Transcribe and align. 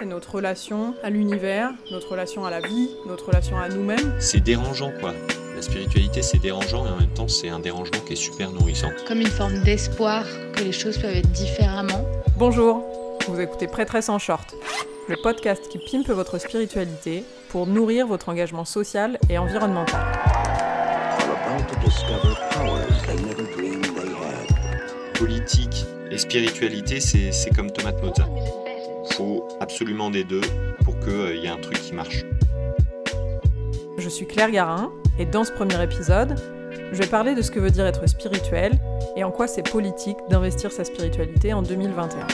c'est 0.00 0.06
notre 0.06 0.34
relation 0.36 0.94
à 1.02 1.10
l'univers, 1.10 1.72
notre 1.90 2.12
relation 2.12 2.46
à 2.46 2.50
la 2.50 2.60
vie, 2.60 2.88
notre 3.06 3.26
relation 3.26 3.58
à 3.58 3.68
nous-mêmes. 3.68 4.14
C'est 4.18 4.40
dérangeant 4.40 4.92
quoi. 4.98 5.12
La 5.54 5.60
spiritualité 5.60 6.22
c'est 6.22 6.38
dérangeant 6.38 6.86
et 6.86 6.88
en 6.88 6.96
même 6.96 7.10
temps 7.10 7.28
c'est 7.28 7.50
un 7.50 7.58
dérangement 7.58 8.00
qui 8.06 8.14
est 8.14 8.16
super 8.16 8.50
nourrissant. 8.50 8.88
Comme 9.06 9.20
une 9.20 9.26
forme 9.26 9.60
d'espoir 9.62 10.24
que 10.56 10.64
les 10.64 10.72
choses 10.72 10.96
peuvent 10.96 11.14
être 11.14 11.30
différemment. 11.32 12.06
Bonjour, 12.38 12.82
vous 13.28 13.40
écoutez 13.40 13.66
Prêtresse 13.66 14.08
en 14.08 14.18
short, 14.18 14.54
le 15.06 15.16
podcast 15.22 15.68
qui 15.68 15.78
pimpe 15.78 16.08
votre 16.08 16.38
spiritualité 16.38 17.22
pour 17.50 17.66
nourrir 17.66 18.06
votre 18.06 18.30
engagement 18.30 18.64
social 18.64 19.18
et 19.28 19.36
environnemental. 19.36 20.00
Politique 25.18 25.84
et 26.10 26.16
spiritualité 26.16 27.00
c'est 27.00 27.50
comme 27.54 27.70
tomate 27.70 28.02
mozza. 28.02 28.26
Faut 29.12 29.46
absolument 29.60 30.10
des 30.10 30.24
deux 30.24 30.40
pour 30.84 30.98
qu'il 31.00 31.36
y 31.36 31.46
ait 31.46 31.48
un 31.48 31.58
truc 31.58 31.80
qui 31.80 31.92
marche. 31.92 32.24
Je 33.98 34.08
suis 34.08 34.26
Claire 34.26 34.50
Garin 34.50 34.90
et 35.18 35.26
dans 35.26 35.44
ce 35.44 35.52
premier 35.52 35.82
épisode, 35.82 36.36
je 36.92 36.98
vais 37.02 37.06
parler 37.06 37.34
de 37.34 37.42
ce 37.42 37.50
que 37.50 37.60
veut 37.60 37.70
dire 37.70 37.86
être 37.86 38.08
spirituel 38.08 38.72
et 39.16 39.24
en 39.24 39.30
quoi 39.30 39.46
c'est 39.46 39.68
politique 39.68 40.16
d'investir 40.28 40.72
sa 40.72 40.84
spiritualité 40.84 41.52
en 41.52 41.62
2021. 41.62 42.26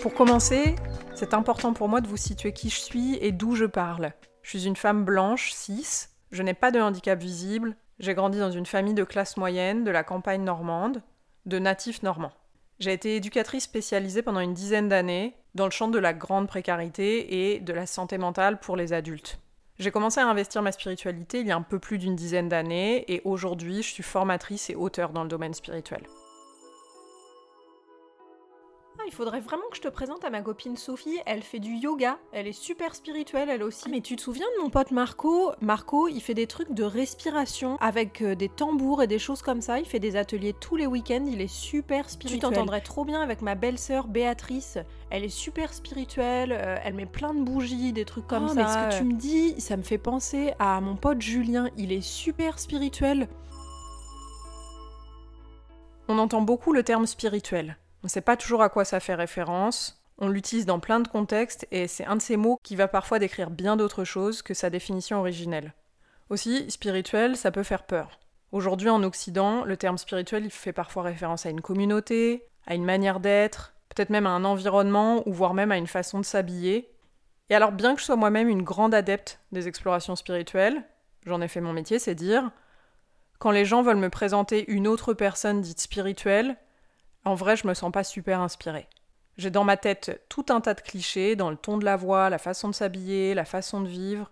Pour 0.00 0.14
commencer, 0.14 0.74
c'est 1.14 1.34
important 1.34 1.72
pour 1.72 1.88
moi 1.88 2.00
de 2.00 2.08
vous 2.08 2.16
situer 2.16 2.52
qui 2.52 2.70
je 2.70 2.80
suis 2.80 3.16
et 3.20 3.30
d'où 3.30 3.54
je 3.54 3.66
parle. 3.66 4.12
Je 4.42 4.50
suis 4.50 4.66
une 4.66 4.76
femme 4.76 5.04
blanche, 5.04 5.52
cis, 5.52 6.08
je 6.32 6.42
n'ai 6.42 6.54
pas 6.54 6.72
de 6.72 6.80
handicap 6.80 7.20
visible, 7.20 7.76
j'ai 8.00 8.14
grandi 8.14 8.38
dans 8.40 8.50
une 8.50 8.66
famille 8.66 8.94
de 8.94 9.04
classe 9.04 9.36
moyenne 9.36 9.84
de 9.84 9.90
la 9.92 10.02
campagne 10.02 10.42
normande, 10.42 11.02
de 11.46 11.60
natifs 11.60 12.02
normands. 12.02 12.32
J'ai 12.78 12.92
été 12.92 13.16
éducatrice 13.16 13.64
spécialisée 13.64 14.22
pendant 14.22 14.40
une 14.40 14.54
dizaine 14.54 14.88
d'années 14.88 15.34
dans 15.54 15.66
le 15.66 15.70
champ 15.70 15.88
de 15.88 15.98
la 15.98 16.12
grande 16.12 16.48
précarité 16.48 17.52
et 17.54 17.60
de 17.60 17.72
la 17.72 17.86
santé 17.86 18.18
mentale 18.18 18.58
pour 18.58 18.76
les 18.76 18.92
adultes. 18.92 19.38
J'ai 19.78 19.90
commencé 19.90 20.20
à 20.20 20.28
investir 20.28 20.62
ma 20.62 20.72
spiritualité 20.72 21.40
il 21.40 21.46
y 21.46 21.50
a 21.50 21.56
un 21.56 21.62
peu 21.62 21.78
plus 21.78 21.98
d'une 21.98 22.16
dizaine 22.16 22.48
d'années 22.48 23.04
et 23.12 23.22
aujourd'hui 23.24 23.82
je 23.82 23.88
suis 23.88 24.02
formatrice 24.02 24.70
et 24.70 24.74
auteur 24.74 25.10
dans 25.10 25.22
le 25.22 25.28
domaine 25.28 25.54
spirituel. 25.54 26.02
Ah, 29.02 29.06
il 29.08 29.12
faudrait 29.12 29.40
vraiment 29.40 29.64
que 29.68 29.76
je 29.76 29.80
te 29.80 29.88
présente 29.88 30.24
à 30.24 30.30
ma 30.30 30.42
copine 30.42 30.76
Sophie. 30.76 31.18
Elle 31.26 31.42
fait 31.42 31.58
du 31.58 31.72
yoga. 31.74 32.18
Elle 32.30 32.46
est 32.46 32.52
super 32.52 32.94
spirituelle, 32.94 33.48
elle 33.50 33.64
aussi. 33.64 33.90
Mais 33.90 34.00
tu 34.00 34.14
te 34.14 34.22
souviens 34.22 34.46
de 34.56 34.62
mon 34.62 34.70
pote 34.70 34.92
Marco? 34.92 35.50
Marco, 35.60 36.06
il 36.06 36.20
fait 36.20 36.34
des 36.34 36.46
trucs 36.46 36.72
de 36.72 36.84
respiration 36.84 37.76
avec 37.80 38.22
euh, 38.22 38.36
des 38.36 38.48
tambours 38.48 39.02
et 39.02 39.08
des 39.08 39.18
choses 39.18 39.42
comme 39.42 39.60
ça. 39.60 39.80
Il 39.80 39.86
fait 39.86 39.98
des 39.98 40.14
ateliers 40.14 40.52
tous 40.52 40.76
les 40.76 40.86
week-ends. 40.86 41.24
Il 41.26 41.40
est 41.40 41.52
super 41.52 42.08
spirituel. 42.10 42.38
Tu 42.38 42.46
t'entendrais 42.46 42.80
trop 42.80 43.04
bien 43.04 43.20
avec 43.20 43.42
ma 43.42 43.56
belle-sœur 43.56 44.06
Béatrice. 44.06 44.78
Elle 45.10 45.24
est 45.24 45.28
super 45.28 45.74
spirituelle. 45.74 46.52
euh, 46.52 46.76
elle 46.84 46.94
met 46.94 47.06
plein 47.06 47.34
de 47.34 47.42
bougies, 47.42 47.92
des 47.92 48.04
trucs 48.04 48.28
comme 48.28 48.44
Oh, 48.44 48.54
ça. 48.54 48.54
Mais 48.54 48.68
ce 48.92 48.96
que 48.96 49.02
tu 49.02 49.04
me 49.04 49.14
dis, 49.18 49.60
ça 49.60 49.76
me 49.76 49.82
fait 49.82 49.98
penser 49.98 50.52
à 50.60 50.80
mon 50.80 50.94
pote 50.94 51.20
Julien. 51.20 51.70
Il 51.76 51.90
est 51.90 52.02
super 52.02 52.60
spirituel. 52.60 53.26
On 56.06 56.18
entend 56.18 56.42
beaucoup 56.42 56.72
le 56.72 56.84
terme 56.84 57.06
spirituel. 57.06 57.78
On 58.02 58.06
ne 58.06 58.10
sait 58.10 58.20
pas 58.20 58.36
toujours 58.36 58.62
à 58.62 58.68
quoi 58.68 58.84
ça 58.84 58.98
fait 58.98 59.14
référence. 59.14 60.02
On 60.18 60.28
l'utilise 60.28 60.66
dans 60.66 60.80
plein 60.80 60.98
de 60.98 61.06
contextes 61.06 61.66
et 61.70 61.86
c'est 61.86 62.04
un 62.04 62.16
de 62.16 62.22
ces 62.22 62.36
mots 62.36 62.58
qui 62.62 62.74
va 62.74 62.88
parfois 62.88 63.20
décrire 63.20 63.50
bien 63.50 63.76
d'autres 63.76 64.04
choses 64.04 64.42
que 64.42 64.54
sa 64.54 64.70
définition 64.70 65.20
originelle. 65.20 65.72
Aussi, 66.28 66.68
spirituel, 66.70 67.36
ça 67.36 67.52
peut 67.52 67.62
faire 67.62 67.84
peur. 67.84 68.18
Aujourd'hui 68.50 68.88
en 68.88 69.02
Occident, 69.04 69.64
le 69.64 69.76
terme 69.76 69.98
spirituel 69.98 70.50
fait 70.50 70.72
parfois 70.72 71.04
référence 71.04 71.46
à 71.46 71.50
une 71.50 71.60
communauté, 71.60 72.44
à 72.66 72.74
une 72.74 72.84
manière 72.84 73.20
d'être, 73.20 73.72
peut-être 73.88 74.10
même 74.10 74.26
à 74.26 74.30
un 74.30 74.44
environnement 74.44 75.22
ou 75.26 75.32
voire 75.32 75.54
même 75.54 75.72
à 75.72 75.76
une 75.76 75.86
façon 75.86 76.18
de 76.18 76.24
s'habiller. 76.24 76.90
Et 77.50 77.54
alors 77.54 77.72
bien 77.72 77.94
que 77.94 78.00
je 78.00 78.06
sois 78.06 78.16
moi-même 78.16 78.48
une 78.48 78.62
grande 78.62 78.94
adepte 78.94 79.40
des 79.52 79.68
explorations 79.68 80.16
spirituelles, 80.16 80.82
j'en 81.24 81.40
ai 81.40 81.48
fait 81.48 81.60
mon 81.60 81.72
métier, 81.72 81.98
c'est 81.98 82.14
dire, 82.14 82.50
quand 83.38 83.52
les 83.52 83.64
gens 83.64 83.82
veulent 83.82 83.96
me 83.96 84.10
présenter 84.10 84.70
une 84.70 84.88
autre 84.88 85.14
personne 85.14 85.60
dite 85.60 85.80
spirituelle, 85.80 86.56
en 87.24 87.34
vrai, 87.34 87.56
je 87.56 87.66
me 87.66 87.74
sens 87.74 87.92
pas 87.92 88.04
super 88.04 88.40
inspirée. 88.40 88.88
J'ai 89.38 89.50
dans 89.50 89.64
ma 89.64 89.76
tête 89.76 90.24
tout 90.28 90.46
un 90.50 90.60
tas 90.60 90.74
de 90.74 90.80
clichés 90.80 91.36
dans 91.36 91.50
le 91.50 91.56
ton 91.56 91.78
de 91.78 91.84
la 91.84 91.96
voix, 91.96 92.30
la 92.30 92.38
façon 92.38 92.68
de 92.68 92.74
s'habiller, 92.74 93.34
la 93.34 93.44
façon 93.44 93.80
de 93.80 93.88
vivre, 93.88 94.30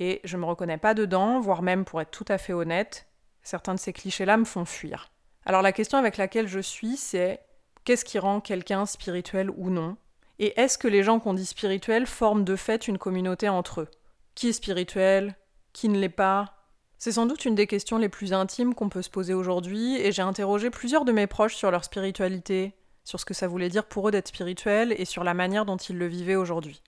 et 0.00 0.20
je 0.24 0.36
me 0.36 0.44
reconnais 0.44 0.78
pas 0.78 0.94
dedans, 0.94 1.40
voire 1.40 1.62
même 1.62 1.84
pour 1.84 2.00
être 2.00 2.10
tout 2.10 2.24
à 2.28 2.38
fait 2.38 2.52
honnête, 2.52 3.06
certains 3.42 3.74
de 3.74 3.78
ces 3.78 3.92
clichés-là 3.92 4.36
me 4.36 4.44
font 4.44 4.64
fuir. 4.64 5.10
Alors 5.44 5.62
la 5.62 5.72
question 5.72 5.98
avec 5.98 6.16
laquelle 6.16 6.48
je 6.48 6.60
suis, 6.60 6.96
c'est 6.96 7.40
qu'est-ce 7.84 8.04
qui 8.04 8.18
rend 8.18 8.40
quelqu'un 8.40 8.86
spirituel 8.86 9.50
ou 9.50 9.70
non? 9.70 9.96
Et 10.38 10.58
est-ce 10.60 10.78
que 10.78 10.88
les 10.88 11.02
gens 11.02 11.20
qu'on 11.20 11.34
dit 11.34 11.46
spirituels 11.46 12.06
forment 12.06 12.44
de 12.44 12.56
fait 12.56 12.88
une 12.88 12.98
communauté 12.98 13.48
entre 13.48 13.82
eux? 13.82 13.88
Qui 14.34 14.48
est 14.48 14.52
spirituel? 14.52 15.36
Qui 15.72 15.88
ne 15.88 15.98
l'est 15.98 16.08
pas? 16.08 16.63
C'est 16.98 17.12
sans 17.12 17.26
doute 17.26 17.44
une 17.44 17.54
des 17.54 17.66
questions 17.66 17.98
les 17.98 18.08
plus 18.08 18.32
intimes 18.32 18.74
qu'on 18.74 18.88
peut 18.88 19.02
se 19.02 19.10
poser 19.10 19.34
aujourd'hui, 19.34 19.96
et 19.96 20.12
j'ai 20.12 20.22
interrogé 20.22 20.70
plusieurs 20.70 21.04
de 21.04 21.12
mes 21.12 21.26
proches 21.26 21.54
sur 21.54 21.70
leur 21.70 21.84
spiritualité, 21.84 22.72
sur 23.04 23.20
ce 23.20 23.24
que 23.24 23.34
ça 23.34 23.48
voulait 23.48 23.68
dire 23.68 23.84
pour 23.84 24.08
eux 24.08 24.10
d'être 24.10 24.28
spirituel 24.28 24.94
et 24.96 25.04
sur 25.04 25.24
la 25.24 25.34
manière 25.34 25.66
dont 25.66 25.76
ils 25.76 25.96
le 25.96 26.06
vivaient 26.06 26.36
aujourd'hui. 26.36 26.82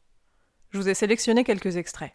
Je 0.71 0.79
vous 0.79 0.89
ai 0.89 0.95
sélectionné 0.95 1.45
quelques 1.45 1.77
extraits. 1.77 2.13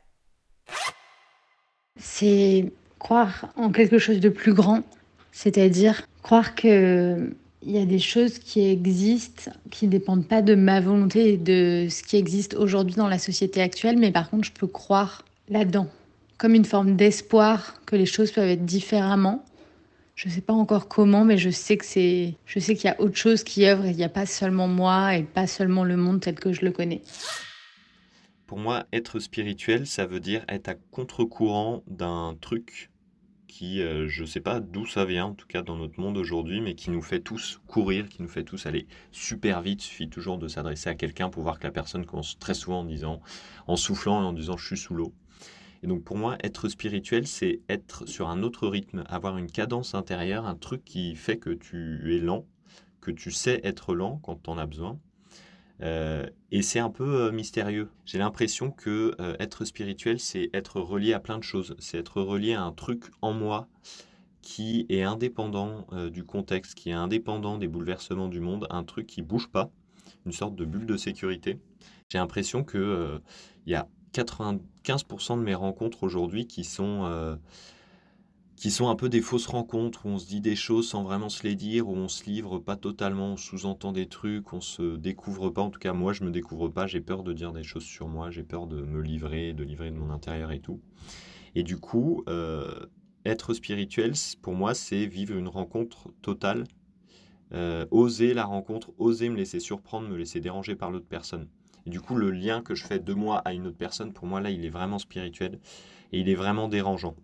C'est 1.97 2.71
croire 2.99 3.47
en 3.55 3.71
quelque 3.71 3.97
chose 3.97 4.19
de 4.19 4.29
plus 4.29 4.53
grand, 4.53 4.83
c'est-à-dire 5.31 6.03
croire 6.21 6.55
que 6.55 7.33
il 7.63 7.71
y 7.71 7.77
a 7.77 7.85
des 7.85 7.99
choses 7.99 8.39
qui 8.39 8.67
existent, 8.67 9.51
qui 9.69 9.85
ne 9.85 9.91
dépendent 9.91 10.27
pas 10.27 10.41
de 10.41 10.55
ma 10.55 10.81
volonté 10.81 11.33
et 11.33 11.37
de 11.37 11.87
ce 11.89 12.01
qui 12.01 12.17
existe 12.17 12.55
aujourd'hui 12.55 12.95
dans 12.95 13.07
la 13.07 13.19
société 13.19 13.61
actuelle, 13.61 13.97
mais 13.99 14.11
par 14.11 14.31
contre, 14.31 14.45
je 14.45 14.51
peux 14.51 14.67
croire 14.67 15.23
là-dedans, 15.47 15.87
comme 16.41 16.55
une 16.55 16.65
forme 16.65 16.95
d'espoir 16.95 17.75
que 17.85 17.95
les 17.95 18.07
choses 18.07 18.31
peuvent 18.31 18.49
être 18.49 18.65
différemment. 18.65 19.45
Je 20.15 20.27
ne 20.27 20.33
sais 20.33 20.41
pas 20.41 20.53
encore 20.53 20.87
comment, 20.87 21.23
mais 21.23 21.37
je 21.37 21.51
sais 21.51 21.77
que 21.77 21.85
c'est, 21.85 22.33
je 22.47 22.59
sais 22.59 22.73
qu'il 22.73 22.85
y 22.85 22.91
a 22.91 22.99
autre 22.99 23.15
chose 23.15 23.43
qui 23.43 23.67
œuvre 23.67 23.85
et 23.85 23.91
il 23.91 23.95
n'y 23.95 24.03
a 24.03 24.09
pas 24.09 24.25
seulement 24.25 24.67
moi 24.67 25.15
et 25.15 25.21
pas 25.21 25.45
seulement 25.45 25.83
le 25.83 25.97
monde 25.97 26.19
tel 26.19 26.33
que 26.33 26.51
je 26.51 26.65
le 26.65 26.71
connais. 26.71 27.03
Pour 28.47 28.57
moi, 28.57 28.87
être 28.91 29.19
spirituel, 29.19 29.85
ça 29.85 30.07
veut 30.07 30.19
dire 30.19 30.43
être 30.49 30.69
à 30.69 30.73
contre-courant 30.73 31.83
d'un 31.85 32.35
truc 32.41 32.89
qui, 33.47 33.83
euh, 33.83 34.07
je 34.07 34.25
sais 34.25 34.41
pas 34.41 34.59
d'où 34.59 34.87
ça 34.87 35.05
vient, 35.05 35.25
en 35.25 35.33
tout 35.35 35.45
cas 35.45 35.61
dans 35.61 35.75
notre 35.75 35.99
monde 35.99 36.17
aujourd'hui, 36.17 36.59
mais 36.59 36.73
qui 36.73 36.89
nous 36.89 37.03
fait 37.03 37.19
tous 37.19 37.61
courir, 37.67 38.09
qui 38.09 38.23
nous 38.23 38.29
fait 38.29 38.43
tous 38.43 38.65
aller 38.65 38.87
super 39.11 39.61
vite. 39.61 39.83
Il 39.83 39.87
suffit 39.89 40.09
toujours 40.09 40.39
de 40.39 40.47
s'adresser 40.47 40.89
à 40.89 40.95
quelqu'un 40.95 41.29
pour 41.29 41.43
voir 41.43 41.59
que 41.59 41.65
la 41.65 41.71
personne 41.71 42.03
commence 42.03 42.39
très 42.39 42.55
souvent 42.55 42.79
en 42.79 42.85
disant, 42.85 43.21
en 43.67 43.75
soufflant 43.75 44.23
et 44.23 44.25
en 44.25 44.33
disant 44.33 44.57
je 44.57 44.65
suis 44.65 44.77
sous 44.77 44.95
l'eau. 44.95 45.13
Et 45.83 45.87
donc 45.87 46.03
pour 46.03 46.17
moi, 46.17 46.37
être 46.43 46.69
spirituel, 46.69 47.27
c'est 47.27 47.61
être 47.69 48.05
sur 48.07 48.29
un 48.29 48.43
autre 48.43 48.67
rythme, 48.67 49.03
avoir 49.07 49.37
une 49.37 49.49
cadence 49.49 49.95
intérieure, 49.95 50.45
un 50.45 50.55
truc 50.55 50.83
qui 50.85 51.15
fait 51.15 51.37
que 51.37 51.49
tu 51.49 52.15
es 52.15 52.19
lent, 52.19 52.45
que 53.01 53.11
tu 53.11 53.31
sais 53.31 53.61
être 53.63 53.95
lent 53.95 54.19
quand 54.23 54.43
tu 54.43 54.49
en 54.49 54.57
as 54.57 54.67
besoin. 54.67 54.99
Euh, 55.81 56.27
et 56.51 56.61
c'est 56.61 56.79
un 56.79 56.89
peu 56.89 57.23
euh, 57.23 57.31
mystérieux. 57.31 57.89
J'ai 58.05 58.19
l'impression 58.19 58.71
que 58.71 59.15
euh, 59.19 59.35
être 59.39 59.65
spirituel, 59.65 60.19
c'est 60.19 60.49
être 60.53 60.79
relié 60.79 61.13
à 61.13 61.19
plein 61.19 61.37
de 61.37 61.43
choses. 61.43 61.75
C'est 61.79 61.97
être 61.97 62.21
relié 62.21 62.53
à 62.53 62.63
un 62.63 62.71
truc 62.71 63.05
en 63.21 63.33
moi 63.33 63.67
qui 64.43 64.85
est 64.89 65.03
indépendant 65.03 65.85
du 66.11 66.23
contexte, 66.23 66.73
qui 66.73 66.89
est 66.89 66.93
indépendant 66.93 67.59
des 67.59 67.67
bouleversements 67.67 68.27
du 68.27 68.39
monde, 68.39 68.65
un 68.71 68.83
truc 68.83 69.05
qui 69.05 69.21
bouge 69.21 69.47
pas, 69.51 69.69
une 70.25 70.31
sorte 70.31 70.55
de 70.55 70.65
bulle 70.65 70.85
de 70.85 70.97
sécurité. 70.97 71.59
J'ai 72.09 72.17
l'impression 72.17 72.63
que 72.63 72.77
euh, 72.77 73.19
il 73.65 73.71
y 73.71 73.75
a 73.75 73.87
95% 74.13 75.37
de 75.37 75.43
mes 75.43 75.55
rencontres 75.55 76.03
aujourd'hui 76.03 76.47
qui 76.47 76.63
sont 76.63 77.05
euh, 77.05 77.35
qui 78.61 78.69
sont 78.69 78.89
un 78.89 78.95
peu 78.95 79.09
des 79.09 79.21
fausses 79.21 79.47
rencontres 79.47 80.05
où 80.05 80.09
on 80.09 80.19
se 80.19 80.27
dit 80.27 80.39
des 80.39 80.55
choses 80.55 80.87
sans 80.87 81.01
vraiment 81.01 81.29
se 81.29 81.41
les 81.41 81.55
dire, 81.55 81.89
où 81.89 81.95
on 81.95 82.07
se 82.07 82.25
livre 82.25 82.59
pas 82.59 82.75
totalement, 82.75 83.33
on 83.33 83.37
sous-entend 83.37 83.91
des 83.91 84.05
trucs, 84.05 84.53
on 84.53 84.61
se 84.61 84.97
découvre 84.97 85.49
pas. 85.49 85.63
En 85.63 85.71
tout 85.71 85.79
cas, 85.79 85.93
moi, 85.93 86.13
je 86.13 86.23
me 86.23 86.29
découvre 86.29 86.69
pas. 86.69 86.85
J'ai 86.85 87.01
peur 87.01 87.23
de 87.23 87.33
dire 87.33 87.53
des 87.53 87.63
choses 87.63 87.85
sur 87.85 88.07
moi, 88.07 88.29
j'ai 88.29 88.43
peur 88.43 88.67
de 88.67 88.83
me 88.83 89.01
livrer, 89.01 89.53
de 89.53 89.63
livrer 89.63 89.89
de 89.89 89.95
mon 89.95 90.11
intérieur 90.11 90.51
et 90.51 90.59
tout. 90.59 90.79
Et 91.55 91.63
du 91.63 91.77
coup, 91.77 92.23
euh, 92.29 92.85
être 93.25 93.55
spirituel, 93.55 94.13
pour 94.43 94.53
moi, 94.53 94.75
c'est 94.75 95.07
vivre 95.07 95.35
une 95.35 95.47
rencontre 95.47 96.09
totale, 96.21 96.65
euh, 97.53 97.85
oser 97.91 98.33
la 98.33 98.45
rencontre, 98.45 98.91
oser 98.97 99.29
me 99.29 99.35
laisser 99.35 99.59
surprendre, 99.59 100.07
me 100.07 100.17
laisser 100.17 100.39
déranger 100.39 100.75
par 100.75 100.91
l'autre 100.91 101.07
personne. 101.07 101.47
Et 101.85 101.89
du 101.89 101.99
coup, 101.99 102.15
le 102.15 102.31
lien 102.31 102.61
que 102.61 102.75
je 102.75 102.85
fais 102.85 102.99
de 102.99 103.13
moi 103.13 103.39
à 103.39 103.53
une 103.53 103.67
autre 103.67 103.77
personne, 103.77 104.13
pour 104.13 104.25
moi, 104.25 104.39
là, 104.39 104.49
il 104.49 104.65
est 104.65 104.69
vraiment 104.69 104.99
spirituel 104.99 105.59
et 106.11 106.19
il 106.19 106.29
est 106.29 106.35
vraiment 106.35 106.67
dérangeant. 106.67 107.15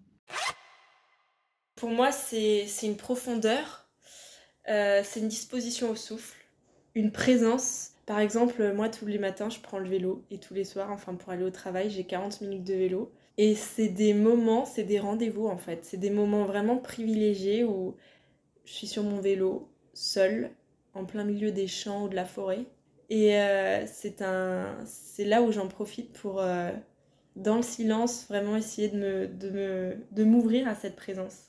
Pour 1.75 1.91
moi, 1.91 2.12
c'est 2.12 2.65
une 2.83 2.97
profondeur, 2.97 3.88
euh, 4.68 5.01
c'est 5.03 5.19
une 5.19 5.27
disposition 5.27 5.91
au 5.91 5.95
souffle, 5.95 6.35
une 6.95 7.12
présence. 7.12 7.91
Par 8.07 8.19
exemple, 8.19 8.74
moi, 8.74 8.89
tous 8.89 9.06
les 9.06 9.19
matins, 9.19 9.50
je 9.50 9.59
prends 9.59 9.77
le 9.77 9.88
vélo 9.88 10.24
et 10.31 10.39
tous 10.39 10.53
les 10.53 10.63
soirs, 10.63 10.89
enfin, 10.91 11.13
pour 11.13 11.31
aller 11.31 11.44
au 11.44 11.51
travail, 11.51 11.89
j'ai 11.91 12.03
40 12.03 12.41
minutes 12.41 12.63
de 12.63 12.74
vélo. 12.74 13.12
Et 13.38 13.53
c'est 13.53 13.89
des 13.89 14.13
moments, 14.15 14.65
c'est 14.65 14.83
des 14.83 15.00
rendez-vous 15.00 15.47
en 15.47 15.57
fait. 15.57 15.85
C'est 15.85 15.97
des 15.97 16.09
moments 16.09 16.45
vraiment 16.45 16.77
privilégiés 16.77 17.63
où 17.63 17.95
je 18.65 18.74
suis 18.74 18.88
sur 18.88 19.03
mon 19.03 19.21
vélo, 19.21 19.69
seule, 19.97 20.51
en 20.94 21.05
plein 21.05 21.23
milieu 21.23 21.51
des 21.51 21.67
champs 21.67 22.03
ou 22.03 22.09
de 22.09 22.15
la 22.15 22.25
forêt. 22.25 22.65
Et 23.09 23.38
euh, 23.39 23.85
c'est 23.85 25.25
là 25.25 25.41
où 25.41 25.51
j'en 25.51 25.67
profite 25.67 26.13
pour, 26.13 26.41
euh, 26.41 26.71
dans 27.35 27.55
le 27.55 27.61
silence, 27.61 28.25
vraiment 28.27 28.57
essayer 28.57 28.89
de 28.89 28.97
me, 28.97 29.27
de 29.27 29.49
me, 29.49 29.97
de 30.11 30.23
m'ouvrir 30.23 30.67
à 30.67 30.75
cette 30.75 30.95
présence. 30.95 31.45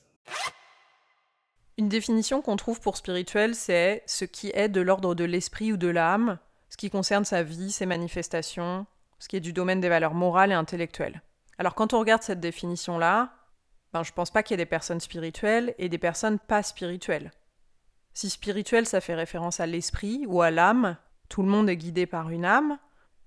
Une 1.77 1.89
définition 1.89 2.41
qu'on 2.41 2.55
trouve 2.55 2.81
pour 2.81 2.97
spirituel, 2.97 3.55
c'est 3.55 4.03
ce 4.05 4.25
qui 4.25 4.51
est 4.53 4.69
de 4.69 4.81
l'ordre 4.81 5.15
de 5.15 5.23
l'esprit 5.23 5.71
ou 5.71 5.77
de 5.77 5.87
l'âme, 5.87 6.37
ce 6.69 6.77
qui 6.77 6.89
concerne 6.89 7.25
sa 7.25 7.43
vie, 7.43 7.71
ses 7.71 7.85
manifestations, 7.85 8.85
ce 9.19 9.27
qui 9.27 9.35
est 9.35 9.41
du 9.41 9.53
domaine 9.53 9.79
des 9.79 9.89
valeurs 9.89 10.13
morales 10.13 10.51
et 10.51 10.55
intellectuelles. 10.55 11.21
Alors 11.57 11.75
quand 11.75 11.93
on 11.93 11.99
regarde 11.99 12.21
cette 12.21 12.39
définition-là, 12.39 13.33
ben, 13.93 14.03
je 14.03 14.13
pense 14.13 14.31
pas 14.31 14.43
qu'il 14.43 14.53
y 14.53 14.59
ait 14.61 14.65
des 14.65 14.69
personnes 14.69 14.99
spirituelles 14.99 15.73
et 15.77 15.89
des 15.89 15.97
personnes 15.97 16.39
pas 16.39 16.63
spirituelles. 16.63 17.31
Si 18.13 18.29
spirituel, 18.29 18.85
ça 18.85 19.01
fait 19.01 19.15
référence 19.15 19.59
à 19.59 19.65
l'esprit 19.65 20.25
ou 20.27 20.41
à 20.41 20.51
l'âme, 20.51 20.97
tout 21.29 21.41
le 21.41 21.49
monde 21.49 21.69
est 21.69 21.77
guidé 21.77 22.05
par 22.05 22.29
une 22.29 22.45
âme, 22.45 22.77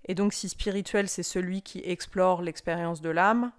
et 0.06 0.14
donc 0.14 0.32
si 0.32 0.48
spirituel 0.48 1.08
c'est 1.08 1.22
celui 1.22 1.62
qui 1.62 1.80
explore 1.84 2.42
l'expérience 2.42 3.00
de 3.00 3.10
l'âme, 3.10 3.52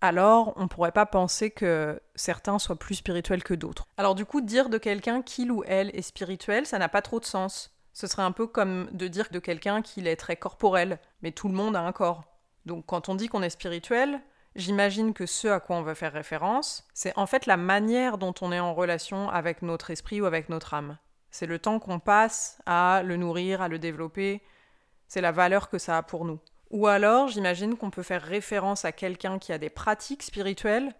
alors 0.00 0.52
on 0.56 0.64
ne 0.64 0.68
pourrait 0.68 0.92
pas 0.92 1.06
penser 1.06 1.50
que 1.50 2.00
certains 2.14 2.58
soient 2.58 2.78
plus 2.78 2.96
spirituels 2.96 3.42
que 3.42 3.54
d'autres. 3.54 3.86
Alors 3.96 4.14
du 4.14 4.24
coup, 4.24 4.40
dire 4.40 4.68
de 4.68 4.78
quelqu'un 4.78 5.22
qu'il 5.22 5.50
ou 5.50 5.64
elle 5.66 5.90
est 5.96 6.02
spirituel, 6.02 6.66
ça 6.66 6.78
n'a 6.78 6.88
pas 6.88 7.02
trop 7.02 7.18
de 7.18 7.24
sens. 7.24 7.74
Ce 7.92 8.06
serait 8.06 8.22
un 8.22 8.30
peu 8.30 8.46
comme 8.46 8.88
de 8.92 9.08
dire 9.08 9.28
de 9.32 9.40
quelqu'un 9.40 9.82
qu'il 9.82 10.06
est 10.06 10.16
très 10.16 10.36
corporel, 10.36 11.00
mais 11.22 11.32
tout 11.32 11.48
le 11.48 11.54
monde 11.54 11.74
a 11.74 11.80
un 11.80 11.92
corps. 11.92 12.22
Donc 12.64 12.86
quand 12.86 13.08
on 13.08 13.16
dit 13.16 13.28
qu'on 13.28 13.42
est 13.42 13.50
spirituel, 13.50 14.20
j'imagine 14.56 15.14
que 15.14 15.26
ce 15.26 15.48
à 15.48 15.60
quoi 15.60 15.76
on 15.76 15.82
veut 15.82 15.94
faire 15.94 16.12
référence, 16.12 16.86
c'est 16.94 17.16
en 17.16 17.26
fait 17.26 17.46
la 17.46 17.56
manière 17.56 18.18
dont 18.18 18.34
on 18.40 18.52
est 18.52 18.60
en 18.60 18.74
relation 18.74 19.28
avec 19.28 19.62
notre 19.62 19.90
esprit 19.90 20.20
ou 20.20 20.26
avec 20.26 20.48
notre 20.48 20.74
âme. 20.74 20.98
C'est 21.30 21.46
le 21.46 21.58
temps 21.58 21.78
qu'on 21.78 21.98
passe 21.98 22.60
à 22.66 23.02
le 23.04 23.16
nourrir, 23.16 23.60
à 23.60 23.68
le 23.68 23.78
développer, 23.78 24.42
c'est 25.08 25.20
la 25.20 25.32
valeur 25.32 25.68
que 25.68 25.78
ça 25.78 25.98
a 25.98 26.02
pour 26.02 26.24
nous. 26.24 26.38
Ou 26.70 26.86
alors, 26.86 27.28
j'imagine 27.28 27.76
qu'on 27.76 27.90
peut 27.90 28.02
faire 28.02 28.22
référence 28.22 28.84
à 28.84 28.92
quelqu'un 28.92 29.38
qui 29.38 29.52
a 29.52 29.58
des 29.58 29.70
pratiques 29.70 30.22
spirituelles. 30.22 30.94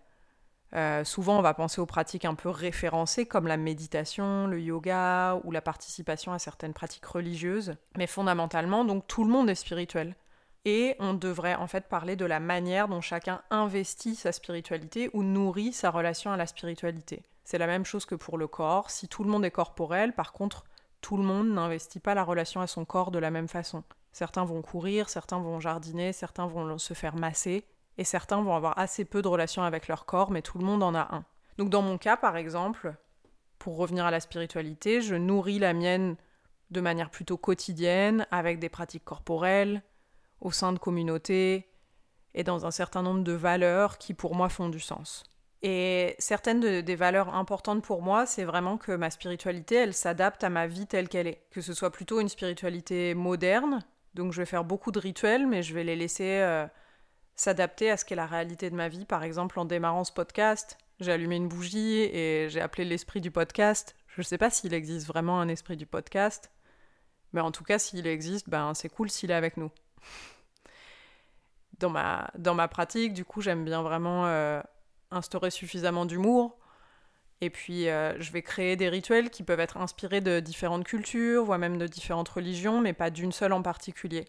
Euh, 0.74 1.04
souvent, 1.04 1.38
on 1.38 1.42
va 1.42 1.54
penser 1.54 1.80
aux 1.80 1.86
pratiques 1.86 2.24
un 2.24 2.34
peu 2.34 2.48
référencées 2.48 3.26
comme 3.26 3.46
la 3.46 3.56
méditation, 3.56 4.46
le 4.46 4.60
yoga 4.60 5.40
ou 5.44 5.50
la 5.50 5.60
participation 5.60 6.32
à 6.32 6.38
certaines 6.38 6.74
pratiques 6.74 7.06
religieuses. 7.06 7.74
Mais 7.96 8.06
fondamentalement, 8.06 8.84
donc 8.84 9.06
tout 9.06 9.24
le 9.24 9.30
monde 9.30 9.50
est 9.50 9.54
spirituel. 9.54 10.14
Et 10.64 10.96
on 10.98 11.14
devrait 11.14 11.54
en 11.54 11.66
fait 11.66 11.88
parler 11.88 12.16
de 12.16 12.24
la 12.24 12.40
manière 12.40 12.88
dont 12.88 13.00
chacun 13.00 13.40
investit 13.50 14.14
sa 14.14 14.32
spiritualité 14.32 15.10
ou 15.12 15.22
nourrit 15.22 15.72
sa 15.72 15.90
relation 15.90 16.30
à 16.30 16.36
la 16.36 16.46
spiritualité. 16.46 17.22
C'est 17.44 17.58
la 17.58 17.66
même 17.66 17.84
chose 17.84 18.04
que 18.04 18.14
pour 18.14 18.36
le 18.36 18.46
corps. 18.46 18.90
Si 18.90 19.08
tout 19.08 19.24
le 19.24 19.30
monde 19.30 19.44
est 19.44 19.50
corporel, 19.50 20.12
par 20.12 20.32
contre, 20.32 20.64
tout 21.00 21.16
le 21.16 21.22
monde 21.22 21.48
n'investit 21.48 22.00
pas 22.00 22.14
la 22.14 22.24
relation 22.24 22.60
à 22.60 22.66
son 22.66 22.84
corps 22.84 23.10
de 23.10 23.18
la 23.18 23.30
même 23.30 23.48
façon. 23.48 23.84
Certains 24.12 24.44
vont 24.44 24.62
courir, 24.62 25.08
certains 25.08 25.38
vont 25.38 25.60
jardiner, 25.60 26.12
certains 26.12 26.46
vont 26.46 26.76
se 26.76 26.92
faire 26.94 27.14
masser, 27.14 27.64
et 27.96 28.04
certains 28.04 28.42
vont 28.42 28.54
avoir 28.54 28.78
assez 28.78 29.04
peu 29.04 29.22
de 29.22 29.28
relations 29.28 29.62
avec 29.62 29.88
leur 29.88 30.06
corps, 30.06 30.30
mais 30.30 30.42
tout 30.42 30.58
le 30.58 30.64
monde 30.64 30.82
en 30.82 30.94
a 30.94 31.14
un. 31.14 31.24
Donc 31.56 31.70
dans 31.70 31.82
mon 31.82 31.98
cas, 31.98 32.16
par 32.16 32.36
exemple, 32.36 32.94
pour 33.58 33.76
revenir 33.76 34.06
à 34.06 34.10
la 34.10 34.20
spiritualité, 34.20 35.02
je 35.02 35.14
nourris 35.14 35.58
la 35.58 35.72
mienne 35.72 36.16
de 36.70 36.80
manière 36.80 37.10
plutôt 37.10 37.36
quotidienne, 37.36 38.26
avec 38.30 38.58
des 38.58 38.68
pratiques 38.68 39.04
corporelles, 39.04 39.82
au 40.40 40.50
sein 40.50 40.72
de 40.72 40.78
communautés, 40.78 41.68
et 42.34 42.44
dans 42.44 42.66
un 42.66 42.70
certain 42.70 43.02
nombre 43.02 43.24
de 43.24 43.32
valeurs 43.32 43.98
qui 43.98 44.14
pour 44.14 44.34
moi 44.34 44.48
font 44.48 44.68
du 44.68 44.80
sens. 44.80 45.24
Et 45.62 46.14
certaines 46.18 46.82
des 46.82 46.94
valeurs 46.94 47.34
importantes 47.34 47.82
pour 47.82 48.00
moi, 48.00 48.26
c'est 48.26 48.44
vraiment 48.44 48.78
que 48.78 48.92
ma 48.92 49.10
spiritualité, 49.10 49.74
elle 49.74 49.94
s'adapte 49.94 50.44
à 50.44 50.50
ma 50.50 50.68
vie 50.68 50.86
telle 50.86 51.08
qu'elle 51.08 51.26
est. 51.26 51.42
Que 51.50 51.60
ce 51.60 51.74
soit 51.74 51.90
plutôt 51.90 52.20
une 52.20 52.28
spiritualité 52.28 53.14
moderne, 53.14 53.80
donc 54.14 54.32
je 54.32 54.40
vais 54.40 54.46
faire 54.46 54.64
beaucoup 54.64 54.92
de 54.92 55.00
rituels, 55.00 55.46
mais 55.46 55.62
je 55.62 55.74
vais 55.74 55.84
les 55.84 55.96
laisser 55.96 56.40
euh, 56.40 56.66
s'adapter 57.34 57.90
à 57.90 57.96
ce 57.96 58.04
qu'est 58.04 58.14
la 58.14 58.26
réalité 58.26 58.70
de 58.70 58.76
ma 58.76 58.88
vie. 58.88 59.04
Par 59.04 59.24
exemple, 59.24 59.58
en 59.58 59.64
démarrant 59.64 60.04
ce 60.04 60.12
podcast, 60.12 60.78
j'ai 61.00 61.12
allumé 61.12 61.36
une 61.36 61.48
bougie 61.48 62.00
et 62.00 62.48
j'ai 62.48 62.60
appelé 62.60 62.84
l'esprit 62.84 63.20
du 63.20 63.30
podcast. 63.30 63.96
Je 64.06 64.20
ne 64.20 64.24
sais 64.24 64.38
pas 64.38 64.50
s'il 64.50 64.74
existe 64.74 65.06
vraiment 65.06 65.40
un 65.40 65.48
esprit 65.48 65.76
du 65.76 65.86
podcast, 65.86 66.50
mais 67.32 67.40
en 67.40 67.52
tout 67.52 67.64
cas, 67.64 67.78
s'il 67.78 68.06
existe, 68.06 68.48
ben, 68.48 68.74
c'est 68.74 68.88
cool 68.88 69.10
s'il 69.10 69.30
est 69.30 69.34
avec 69.34 69.56
nous. 69.56 69.70
Dans 71.78 71.90
ma, 71.90 72.30
dans 72.36 72.54
ma 72.54 72.66
pratique, 72.66 73.12
du 73.12 73.24
coup, 73.24 73.40
j'aime 73.40 73.64
bien 73.64 73.82
vraiment 73.82 74.26
euh, 74.26 74.60
instaurer 75.10 75.50
suffisamment 75.50 76.06
d'humour 76.06 76.58
et 77.40 77.50
puis, 77.50 77.88
euh, 77.88 78.18
je 78.20 78.32
vais 78.32 78.42
créer 78.42 78.76
des 78.76 78.88
rituels 78.88 79.30
qui 79.30 79.44
peuvent 79.44 79.60
être 79.60 79.76
inspirés 79.76 80.20
de 80.20 80.40
différentes 80.40 80.84
cultures, 80.84 81.44
voire 81.44 81.58
même 81.58 81.78
de 81.78 81.86
différentes 81.86 82.28
religions, 82.28 82.80
mais 82.80 82.92
pas 82.92 83.10
d'une 83.10 83.32
seule 83.32 83.52
en 83.52 83.62
particulier. 83.62 84.24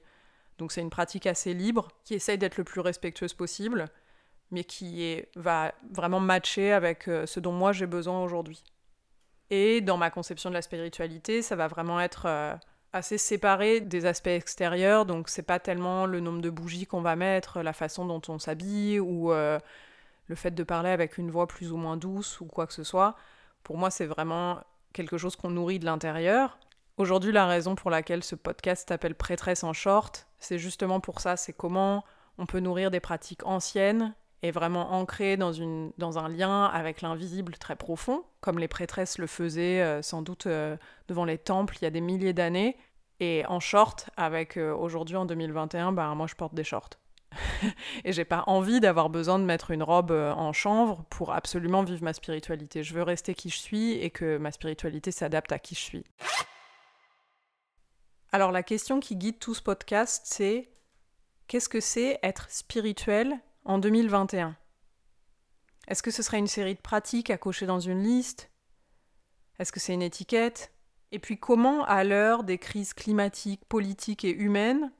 Donc, 0.60 0.72
c'est 0.72 0.82
une 0.82 0.92
pratique 0.92 1.26
assez 1.26 1.54
libre, 1.54 1.88
qui 2.04 2.14
essaye 2.14 2.38
d'être 2.38 2.58
le 2.58 2.64
plus 2.64 2.82
respectueuse 2.82 3.34
possible, 3.34 3.86
mais 4.52 4.64
qui 4.64 5.24
va 5.36 5.74
vraiment 5.92 6.20
matcher 6.20 6.72
avec 6.72 7.08
euh, 7.08 7.26
ce 7.26 7.40
dont 7.40 7.52
moi 7.52 7.72
j'ai 7.72 7.88
besoin 7.88 8.22
aujourd'hui. 8.24 8.64
Et 9.50 9.82
dans 9.82 9.98
ma 9.98 10.12
conception 10.12 10.50
de 10.50 10.56
la 10.56 10.62
spiritualité, 10.62 11.42
ça 11.42 11.56
va 11.56 11.68
vraiment 11.68 12.00
être 12.00 12.60
assez 12.94 13.18
séparé 13.18 13.82
des 13.82 14.06
aspects 14.06 14.28
extérieurs, 14.28 15.06
donc 15.06 15.30
c'est 15.30 15.44
pas 15.44 15.60
tellement 15.60 16.06
le 16.06 16.20
nombre 16.20 16.42
de 16.42 16.50
bougies 16.50 16.86
qu'on 16.86 17.02
va 17.02 17.16
mettre, 17.16 17.62
la 17.62 17.74
façon 17.74 18.06
dont 18.06 18.22
on 18.28 18.40
s'habille 18.40 19.00
ou 19.00 19.32
le 19.32 20.36
fait 20.36 20.52
de 20.52 20.64
parler 20.64 20.90
avec 20.90 21.18
une 21.18 21.32
voix 21.32 21.48
plus 21.48 21.72
ou 21.72 21.78
moins 21.78 21.98
douce 21.98 22.40
ou 22.42 22.46
quoi 22.46 22.68
que 22.68 22.74
ce 22.74 22.84
soit, 22.84 23.16
pour 23.64 23.78
moi, 23.78 23.90
c'est 23.92 24.06
vraiment 24.06 24.60
quelque 24.94 25.18
chose 25.18 25.36
qu'on 25.36 25.50
nourrit 25.50 25.80
de 25.80 25.86
l'intérieur. 25.86 26.58
Aujourd'hui, 26.98 27.32
la 27.32 27.46
raison 27.46 27.76
pour 27.76 27.92
laquelle 27.92 28.24
ce 28.24 28.36
podcast 28.36 28.90
s'appelle 28.90 29.16
Prêtresse 29.16 29.64
en 29.64 29.74
short, 29.74 30.28
c'est 30.40 30.58
justement 30.60 31.00
pour 31.00 31.22
ça, 31.22 31.38
c'est 31.38 31.54
comment 31.54 32.04
on 32.38 32.46
peut 32.46 32.60
nourrir 32.60 32.92
des 32.92 33.00
pratiques 33.00 33.46
anciennes 33.46 34.14
et 34.42 34.52
vraiment 34.52 34.94
ancrées 34.94 35.38
dans, 35.38 35.52
une, 35.52 35.92
dans 35.98 36.18
un 36.18 36.30
lien 36.30 36.66
avec 36.66 37.02
l'invisible 37.02 37.58
très 37.58 37.76
profond, 37.76 38.24
comme 38.42 38.60
les 38.60 38.68
prêtresses 38.68 39.18
le 39.18 39.28
faisaient 39.28 39.82
euh, 39.82 40.02
sans 40.02 40.22
doute 40.22 40.48
euh, 40.48 40.78
devant 41.08 41.26
les 41.26 41.38
temples 41.38 41.78
il 41.82 41.84
y 41.84 41.88
a 41.88 41.92
des 41.92 42.02
milliers 42.02 42.34
d'années. 42.34 42.78
Et 43.20 43.46
en 43.48 43.60
short, 43.60 44.10
avec 44.16 44.56
euh, 44.56 44.74
aujourd'hui 44.74 45.18
en 45.18 45.26
2021, 45.26 45.92
ben, 45.92 46.16
moi 46.16 46.26
je 46.28 46.36
porte 46.36 46.54
des 46.54 46.64
shorts. 46.64 46.92
et 48.06 48.14
j'ai 48.14 48.24
pas 48.24 48.46
envie 48.48 48.80
d'avoir 48.80 49.10
besoin 49.10 49.40
de 49.40 49.44
mettre 49.44 49.72
une 49.72 49.84
robe 49.84 50.12
en 50.12 50.54
chanvre 50.54 51.04
pour 51.10 51.34
absolument 51.34 51.84
vivre 51.84 52.04
ma 52.04 52.14
spiritualité. 52.14 52.82
Je 52.82 52.94
veux 52.94 53.04
rester 53.04 53.36
qui 53.36 53.50
je 53.50 53.58
suis 53.58 53.92
et 53.92 54.10
que 54.10 54.38
ma 54.38 54.52
spiritualité 54.52 55.12
s'adapte 55.12 55.52
à 55.52 55.60
qui 55.60 55.76
je 55.76 55.82
suis. 55.82 56.06
Alors 58.32 58.52
la 58.52 58.64
question 58.64 59.00
qui 59.00 59.16
guide 59.16 59.38
tout 59.38 59.54
ce 59.54 59.62
podcast, 59.62 60.22
c'est 60.26 60.70
qu'est-ce 61.48 61.70
que 61.70 61.82
c'est 61.82 62.20
être 62.24 62.50
spirituel 62.50 63.40
en 63.70 63.78
2021 63.78 64.56
Est-ce 65.88 66.02
que 66.02 66.10
ce 66.10 66.24
serait 66.24 66.40
une 66.40 66.48
série 66.48 66.74
de 66.74 66.82
pratiques 66.82 67.30
à 67.30 67.38
cocher 67.38 67.68
dans 67.68 67.80
une 67.80 68.02
liste? 68.02 68.50
Est-ce 69.60 69.72
que 69.72 69.80
c'est 69.80 69.94
une 69.94 70.02
étiquette? 70.02 70.74
Et 71.12 71.20
puis 71.20 71.38
comment, 71.38 71.84
à 71.86 72.04
l'heure 72.04 72.44
des 72.44 72.58
crises 72.58 72.96
climatiques, 72.96 73.64
politiques 73.66 74.26
et 74.26 74.36
humaines, 74.36 74.92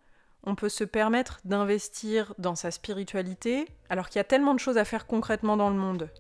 on 0.44 0.54
peut 0.54 0.70
se 0.70 0.84
permettre 0.84 1.40
d'investir 1.46 2.36
dans 2.38 2.54
sa 2.54 2.70
spiritualité 2.70 3.66
alors 3.90 4.08
qu'il 4.08 4.20
y 4.20 4.22
a 4.22 4.26
tellement 4.26 4.54
de 4.54 4.60
choses 4.60 4.78
à 4.78 4.86
faire 4.86 5.08
concrètement 5.08 5.58
dans 5.58 5.72
le 5.72 5.76
monde? 5.76 6.12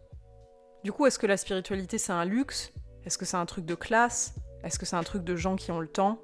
Du 0.84 0.92
coup, 0.92 1.06
est-ce 1.06 1.20
que 1.20 1.28
la 1.28 1.38
spiritualité 1.38 2.00
c'est 2.00 2.14
un 2.14 2.26
luxe? 2.26 2.74
Est-ce 3.06 3.20
que 3.20 3.26
c'est 3.26 3.38
un 3.38 3.46
truc 3.46 3.66
de 3.66 3.76
classe? 3.76 4.34
Est-ce 4.64 4.80
que 4.80 4.88
c'est 4.88 4.96
un 4.96 5.04
truc 5.04 5.24
de 5.24 5.36
gens 5.36 5.56
qui 5.56 5.70
ont 5.70 5.82
le 5.82 5.88
temps? 5.88 6.20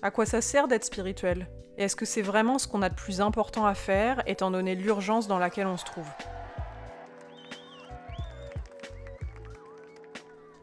À 0.00 0.10
quoi 0.10 0.24
ça 0.24 0.40
sert 0.40 0.68
d'être 0.68 0.84
spirituel? 0.84 1.46
Est-ce 1.78 1.96
que 1.96 2.06
c'est 2.06 2.22
vraiment 2.22 2.58
ce 2.58 2.68
qu'on 2.68 2.82
a 2.82 2.88
de 2.88 2.94
plus 2.94 3.20
important 3.20 3.66
à 3.66 3.74
faire 3.74 4.22
étant 4.26 4.50
donné 4.50 4.74
l'urgence 4.74 5.28
dans 5.28 5.38
laquelle 5.38 5.66
on 5.66 5.76
se 5.76 5.84
trouve? 5.84 6.08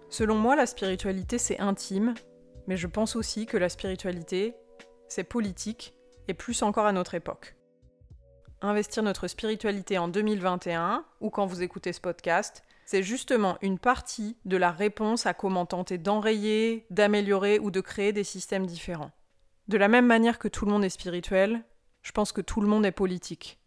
Selon 0.09 0.35
moi, 0.35 0.55
la 0.55 0.65
spiritualité 0.65 1.37
c'est 1.37 1.59
intime, 1.59 2.13
mais 2.67 2.77
je 2.77 2.87
pense 2.87 3.15
aussi 3.15 3.45
que 3.45 3.57
la 3.57 3.69
spiritualité 3.69 4.55
c'est 5.07 5.23
politique 5.23 5.93
et 6.27 6.33
plus 6.33 6.61
encore 6.63 6.85
à 6.85 6.91
notre 6.91 7.13
époque. 7.13 7.55
Investir 8.61 9.03
notre 9.03 9.27
spiritualité 9.27 9.97
en 9.97 10.07
2021, 10.07 11.03
ou 11.19 11.29
quand 11.29 11.45
vous 11.45 11.61
écoutez 11.61 11.93
ce 11.93 11.99
podcast, 11.99 12.63
c'est 12.85 13.03
justement 13.03 13.57
une 13.61 13.77
partie 13.77 14.37
de 14.45 14.57
la 14.57 14.71
réponse 14.71 15.25
à 15.25 15.33
comment 15.33 15.65
tenter 15.65 15.97
d'enrayer, 15.97 16.85
d'améliorer 16.89 17.59
ou 17.59 17.71
de 17.71 17.81
créer 17.81 18.13
des 18.13 18.23
systèmes 18.23 18.65
différents. 18.65 19.11
De 19.67 19.77
la 19.77 19.87
même 19.87 20.05
manière 20.05 20.39
que 20.39 20.47
tout 20.47 20.65
le 20.65 20.71
monde 20.71 20.83
est 20.83 20.89
spirituel, 20.89 21.63
je 22.01 22.11
pense 22.11 22.31
que 22.31 22.41
tout 22.41 22.59
le 22.59 22.67
monde 22.67 22.85
est 22.85 22.91
politique. 22.91 23.59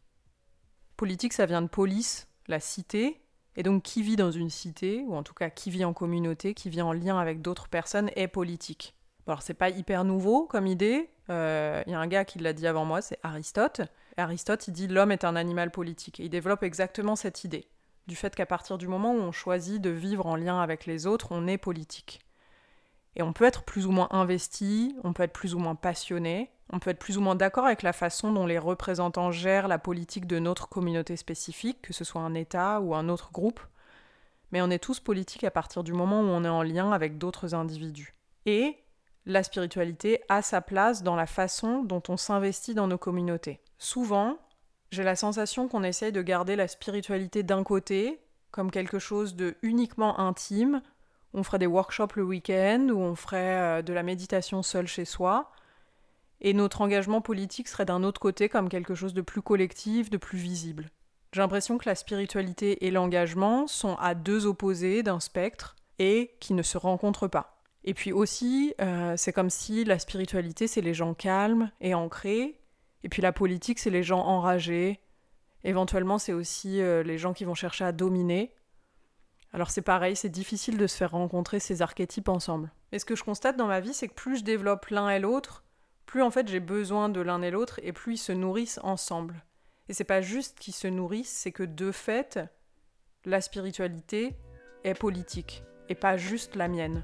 Politique, 0.96 1.32
ça 1.32 1.46
vient 1.46 1.62
de 1.62 1.68
police, 1.68 2.28
la 2.48 2.60
cité, 2.60 3.22
et 3.56 3.62
donc 3.62 3.82
qui 3.82 4.02
vit 4.02 4.16
dans 4.16 4.30
une 4.30 4.50
cité, 4.50 5.02
ou 5.06 5.14
en 5.14 5.22
tout 5.22 5.34
cas 5.34 5.48
qui 5.48 5.70
vit 5.70 5.84
en 5.84 5.94
communauté, 5.94 6.52
qui 6.52 6.68
vit 6.68 6.82
en 6.82 6.92
lien 6.92 7.18
avec 7.18 7.40
d'autres 7.40 7.68
personnes, 7.68 8.10
est 8.14 8.28
politique. 8.28 8.94
alors 9.26 9.42
c'est 9.42 9.54
pas 9.54 9.70
hyper 9.70 10.04
nouveau 10.04 10.46
comme 10.46 10.66
idée, 10.66 11.10
il 11.28 11.32
euh, 11.32 11.82
y 11.86 11.94
a 11.94 11.98
un 11.98 12.06
gars 12.06 12.24
qui 12.24 12.38
l'a 12.38 12.52
dit 12.52 12.66
avant 12.66 12.84
moi, 12.84 13.02
c'est 13.02 13.18
Aristote. 13.22 13.80
Aristote, 14.16 14.68
il 14.68 14.72
dit 14.72 14.86
l'homme 14.86 15.12
est 15.12 15.24
un 15.24 15.34
animal 15.34 15.70
politique. 15.70 16.20
Et 16.20 16.24
il 16.24 16.30
développe 16.30 16.62
exactement 16.62 17.16
cette 17.16 17.42
idée, 17.42 17.66
du 18.06 18.16
fait 18.16 18.34
qu'à 18.34 18.46
partir 18.46 18.78
du 18.78 18.86
moment 18.86 19.12
où 19.12 19.18
on 19.18 19.32
choisit 19.32 19.80
de 19.80 19.90
vivre 19.90 20.26
en 20.26 20.36
lien 20.36 20.60
avec 20.60 20.86
les 20.86 21.06
autres, 21.06 21.28
on 21.30 21.46
est 21.46 21.58
politique. 21.58 22.25
Et 23.16 23.22
on 23.22 23.32
peut 23.32 23.44
être 23.44 23.64
plus 23.64 23.86
ou 23.86 23.90
moins 23.90 24.08
investi, 24.10 24.94
on 25.02 25.12
peut 25.12 25.22
être 25.22 25.32
plus 25.32 25.54
ou 25.54 25.58
moins 25.58 25.74
passionné, 25.74 26.50
on 26.72 26.78
peut 26.78 26.90
être 26.90 26.98
plus 26.98 27.16
ou 27.16 27.20
moins 27.20 27.34
d'accord 27.34 27.66
avec 27.66 27.82
la 27.82 27.92
façon 27.92 28.32
dont 28.32 28.46
les 28.46 28.58
représentants 28.58 29.30
gèrent 29.30 29.68
la 29.68 29.78
politique 29.78 30.26
de 30.26 30.38
notre 30.38 30.68
communauté 30.68 31.16
spécifique, 31.16 31.80
que 31.82 31.92
ce 31.92 32.04
soit 32.04 32.20
un 32.20 32.34
État 32.34 32.80
ou 32.80 32.94
un 32.94 33.08
autre 33.08 33.32
groupe. 33.32 33.60
Mais 34.52 34.60
on 34.62 34.70
est 34.70 34.78
tous 34.82 35.00
politiques 35.00 35.44
à 35.44 35.50
partir 35.50 35.82
du 35.82 35.92
moment 35.92 36.20
où 36.20 36.26
on 36.26 36.44
est 36.44 36.48
en 36.48 36.62
lien 36.62 36.92
avec 36.92 37.18
d'autres 37.18 37.54
individus. 37.54 38.14
Et 38.44 38.76
la 39.24 39.42
spiritualité 39.42 40.22
a 40.28 40.42
sa 40.42 40.60
place 40.60 41.02
dans 41.02 41.16
la 41.16 41.26
façon 41.26 41.82
dont 41.82 42.02
on 42.08 42.16
s'investit 42.16 42.74
dans 42.74 42.86
nos 42.86 42.98
communautés. 42.98 43.60
Souvent, 43.78 44.38
j'ai 44.90 45.02
la 45.02 45.16
sensation 45.16 45.68
qu'on 45.68 45.82
essaye 45.82 46.12
de 46.12 46.22
garder 46.22 46.54
la 46.54 46.68
spiritualité 46.68 47.42
d'un 47.42 47.64
côté, 47.64 48.20
comme 48.50 48.70
quelque 48.70 48.98
chose 48.98 49.34
de 49.34 49.56
uniquement 49.62 50.20
intime. 50.20 50.80
On 51.36 51.42
ferait 51.42 51.58
des 51.58 51.66
workshops 51.66 52.16
le 52.16 52.24
week-end, 52.24 52.88
ou 52.90 52.98
on 52.98 53.14
ferait 53.14 53.58
euh, 53.58 53.82
de 53.82 53.92
la 53.92 54.02
méditation 54.02 54.62
seul 54.62 54.88
chez 54.88 55.04
soi. 55.04 55.52
Et 56.40 56.54
notre 56.54 56.80
engagement 56.80 57.20
politique 57.20 57.68
serait 57.68 57.84
d'un 57.84 58.02
autre 58.02 58.20
côté 58.20 58.48
comme 58.48 58.68
quelque 58.68 58.94
chose 58.94 59.14
de 59.14 59.20
plus 59.20 59.42
collectif, 59.42 60.10
de 60.10 60.16
plus 60.16 60.38
visible. 60.38 60.90
J'ai 61.32 61.42
l'impression 61.42 61.76
que 61.78 61.88
la 61.88 61.94
spiritualité 61.94 62.86
et 62.86 62.90
l'engagement 62.90 63.66
sont 63.66 63.96
à 63.96 64.14
deux 64.14 64.46
opposés 64.46 65.02
d'un 65.02 65.20
spectre 65.20 65.76
et 65.98 66.34
qui 66.40 66.54
ne 66.54 66.62
se 66.62 66.78
rencontrent 66.78 67.28
pas. 67.28 67.60
Et 67.84 67.94
puis 67.94 68.12
aussi, 68.12 68.74
euh, 68.80 69.14
c'est 69.16 69.32
comme 69.32 69.50
si 69.50 69.84
la 69.84 69.98
spiritualité, 69.98 70.66
c'est 70.66 70.80
les 70.80 70.94
gens 70.94 71.14
calmes 71.14 71.70
et 71.80 71.94
ancrés, 71.94 72.58
et 73.04 73.08
puis 73.08 73.22
la 73.22 73.32
politique, 73.32 73.78
c'est 73.78 73.90
les 73.90 74.02
gens 74.02 74.20
enragés. 74.20 75.00
Éventuellement, 75.62 76.18
c'est 76.18 76.32
aussi 76.32 76.80
euh, 76.80 77.02
les 77.02 77.18
gens 77.18 77.32
qui 77.32 77.44
vont 77.44 77.54
chercher 77.54 77.84
à 77.84 77.92
dominer. 77.92 78.52
Alors 79.52 79.70
c'est 79.70 79.82
pareil, 79.82 80.16
c'est 80.16 80.28
difficile 80.28 80.76
de 80.76 80.86
se 80.86 80.96
faire 80.96 81.12
rencontrer 81.12 81.60
ces 81.60 81.82
archétypes 81.82 82.28
ensemble. 82.28 82.70
Et 82.92 82.98
ce 82.98 83.04
que 83.04 83.16
je 83.16 83.24
constate 83.24 83.56
dans 83.56 83.66
ma 83.66 83.80
vie, 83.80 83.94
c'est 83.94 84.08
que 84.08 84.14
plus 84.14 84.38
je 84.38 84.44
développe 84.44 84.86
l'un 84.86 85.08
et 85.08 85.18
l'autre, 85.18 85.64
plus 86.04 86.22
en 86.22 86.30
fait 86.30 86.48
j'ai 86.48 86.60
besoin 86.60 87.08
de 87.08 87.20
l'un 87.20 87.42
et 87.42 87.50
l'autre, 87.50 87.80
et 87.82 87.92
plus 87.92 88.14
ils 88.14 88.18
se 88.18 88.32
nourrissent 88.32 88.80
ensemble. 88.82 89.44
Et 89.88 89.94
c'est 89.94 90.04
pas 90.04 90.20
juste 90.20 90.58
qu'ils 90.58 90.74
se 90.74 90.88
nourrissent, 90.88 91.30
c'est 91.30 91.52
que 91.52 91.62
de 91.62 91.92
fait, 91.92 92.40
la 93.24 93.40
spiritualité 93.40 94.36
est 94.84 94.94
politique, 94.94 95.62
et 95.88 95.94
pas 95.94 96.16
juste 96.16 96.56
la 96.56 96.68
mienne. 96.68 97.02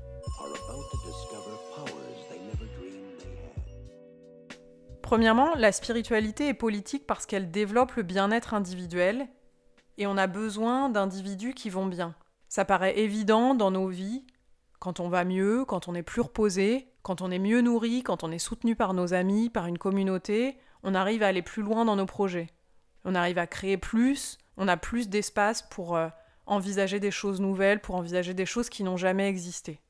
Premièrement, 5.13 5.55
la 5.57 5.73
spiritualité 5.73 6.49
est 6.49 6.55
politique 6.55 7.07
parce 7.07 7.27
qu'elle 7.27 7.51
développe 7.51 7.97
le 7.97 8.03
bien-être 8.03 8.55
individuel 8.55 9.29
et 9.99 10.07
on 10.07 10.17
a 10.17 10.27
besoin 10.27 10.89
d'individus 10.89 11.53
qui 11.53 11.69
vont 11.69 11.85
bien. 11.85 12.15
Ça 12.53 12.67
paraît 12.67 12.99
évident 12.99 13.55
dans 13.55 13.71
nos 13.71 13.89
vies, 13.89 14.27
quand 14.79 15.01
on 15.01 15.09
va 15.09 15.25
mieux, 15.25 15.65
quand 15.65 15.89
on 15.89 15.95
est 15.95 16.03
plus 16.03 16.21
reposé, 16.21 16.87
quand 17.01 17.23
on 17.23 17.31
est 17.31 17.39
mieux 17.39 17.63
nourri, 17.63 18.03
quand 18.03 18.25
on 18.25 18.31
est 18.31 18.39
soutenu 18.39 18.77
par 18.77 18.93
nos 18.93 19.15
amis, 19.15 19.49
par 19.49 19.69
une 19.69 19.79
communauté, 19.79 20.59
on 20.83 20.95
arrive 20.95 21.23
à 21.23 21.29
aller 21.29 21.41
plus 21.41 21.63
loin 21.63 21.87
dans 21.87 21.97
nos 21.97 22.05
projets. 22.05 22.49
On 23.07 23.15
arrive 23.15 23.39
à 23.39 23.47
créer 23.47 23.79
plus, 23.79 24.37
on 24.59 24.69
a 24.69 24.77
plus 24.77 25.09
d'espace 25.09 25.63
pour 25.63 25.97
euh, 25.97 26.09
envisager 26.45 27.01
des 27.01 27.11
choses 27.11 27.41
nouvelles, 27.41 27.81
pour 27.81 27.95
envisager 27.95 28.35
des 28.35 28.45
choses 28.45 28.69
qui 28.69 28.85
n'ont 28.85 28.99
jamais 28.99 29.31
existé. 29.31 29.81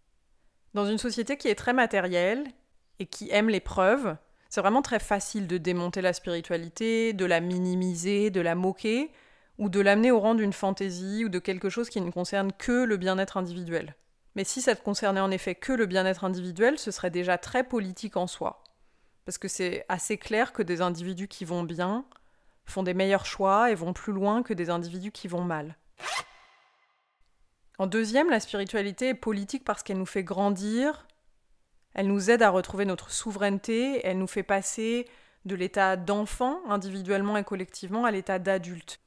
Dans 0.73 0.87
une 0.87 0.99
société 0.99 1.37
qui 1.37 1.49
est 1.49 1.57
très 1.57 1.73
matérielle 1.73 2.45
et 3.01 3.07
qui 3.07 3.29
aime 3.33 3.49
les 3.49 3.59
preuves, 3.59 4.17
c'est 4.51 4.61
vraiment 4.61 4.83
très 4.83 5.01
facile 5.01 5.49
de 5.49 5.59
démonter 5.59 6.01
la 6.01 6.13
spiritualité, 6.13 7.13
de 7.13 7.25
la 7.25 7.41
minimiser, 7.41 8.31
de 8.31 8.41
la 8.41 8.55
moquer, 8.55 9.11
ou 9.59 9.69
de 9.69 9.81
l'amener 9.81 10.11
au 10.11 10.21
rang 10.21 10.35
d'une 10.35 10.53
fantaisie 10.53 11.25
ou 11.25 11.29
de 11.29 11.39
quelque 11.39 11.69
chose 11.69 11.91
qui 11.91 12.01
ne 12.01 12.11
concerne 12.11 12.53
que 12.53 12.85
le 12.85 12.97
bien-être 12.97 13.37
individuel. 13.37 13.95
Mais 14.35 14.45
si 14.45 14.63
ça 14.63 14.73
ne 14.73 14.79
concernait 14.79 15.21
en 15.21 15.31
effet 15.31 15.55
que 15.55 15.73
le 15.73 15.87
bien-être 15.87 16.25
individuel, 16.25 16.79
ce 16.79 16.91
serait 16.91 17.11
déjà 17.11 17.39
très 17.39 17.65
politique 17.65 18.17
en 18.17 18.27
soi. 18.27 18.63
Parce 19.25 19.39
que 19.39 19.49
c'est 19.49 19.85
assez 19.89 20.17
clair 20.17 20.53
que 20.53 20.63
des 20.63 20.81
individus 20.81 21.29
qui 21.29 21.45
vont 21.45 21.63
bien 21.63 22.05
font 22.65 22.83
des 22.83 22.95
meilleurs 22.95 23.27
choix 23.27 23.71
et 23.71 23.75
vont 23.75 23.93
plus 23.93 24.13
loin 24.13 24.43
que 24.43 24.55
des 24.55 24.71
individus 24.71 25.13
qui 25.13 25.29
vont 25.29 25.45
mal. 25.45 25.77
En 27.79 27.87
deuxième, 27.87 28.31
la 28.31 28.41
spiritualité 28.41 29.09
est 29.09 29.15
politique 29.15 29.65
parce 29.65 29.83
qu'elle 29.83 29.99
nous 29.99 30.07
fait 30.07 30.25
grandir, 30.25 31.07
elle 31.95 32.07
nous 32.07 32.31
aide 32.31 32.43
à 32.43 32.51
retrouver 32.51 32.85
notre 32.85 33.11
souveraineté, 33.11 34.01
elle 34.07 34.19
nous 34.19 34.27
fait 34.27 34.43
passer 34.43 35.09
de 35.45 35.55
l'état 35.55 35.97
d'enfant, 35.97 36.61
individuellement 36.69 37.37
et 37.37 37.45
collectivement, 37.45 38.05
à 38.05 38.11
l'état 38.11 38.39
d'adulte. 38.39 39.01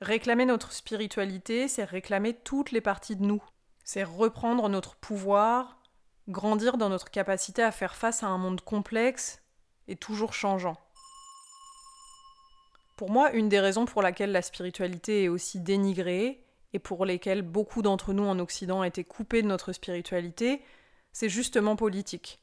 Réclamer 0.00 0.46
notre 0.46 0.72
spiritualité, 0.72 1.68
c'est 1.68 1.84
réclamer 1.84 2.32
toutes 2.32 2.70
les 2.70 2.80
parties 2.80 3.16
de 3.16 3.24
nous. 3.24 3.42
C'est 3.84 4.02
reprendre 4.02 4.68
notre 4.68 4.96
pouvoir, 4.96 5.78
grandir 6.28 6.78
dans 6.78 6.88
notre 6.88 7.10
capacité 7.10 7.62
à 7.62 7.70
faire 7.70 7.94
face 7.94 8.22
à 8.22 8.28
un 8.28 8.38
monde 8.38 8.62
complexe 8.62 9.42
et 9.88 9.96
toujours 9.96 10.32
changeant. 10.32 10.76
Pour 12.96 13.10
moi, 13.10 13.32
une 13.32 13.48
des 13.48 13.60
raisons 13.60 13.84
pour 13.84 14.00
laquelle 14.00 14.32
la 14.32 14.42
spiritualité 14.42 15.24
est 15.24 15.28
aussi 15.28 15.60
dénigrée, 15.60 16.44
et 16.72 16.78
pour 16.78 17.04
lesquelles 17.04 17.42
beaucoup 17.42 17.82
d'entre 17.82 18.12
nous 18.12 18.24
en 18.24 18.38
Occident 18.38 18.84
été 18.84 19.04
coupés 19.04 19.42
de 19.42 19.48
notre 19.48 19.72
spiritualité, 19.72 20.62
c'est 21.12 21.28
justement 21.28 21.76
politique. 21.76 22.40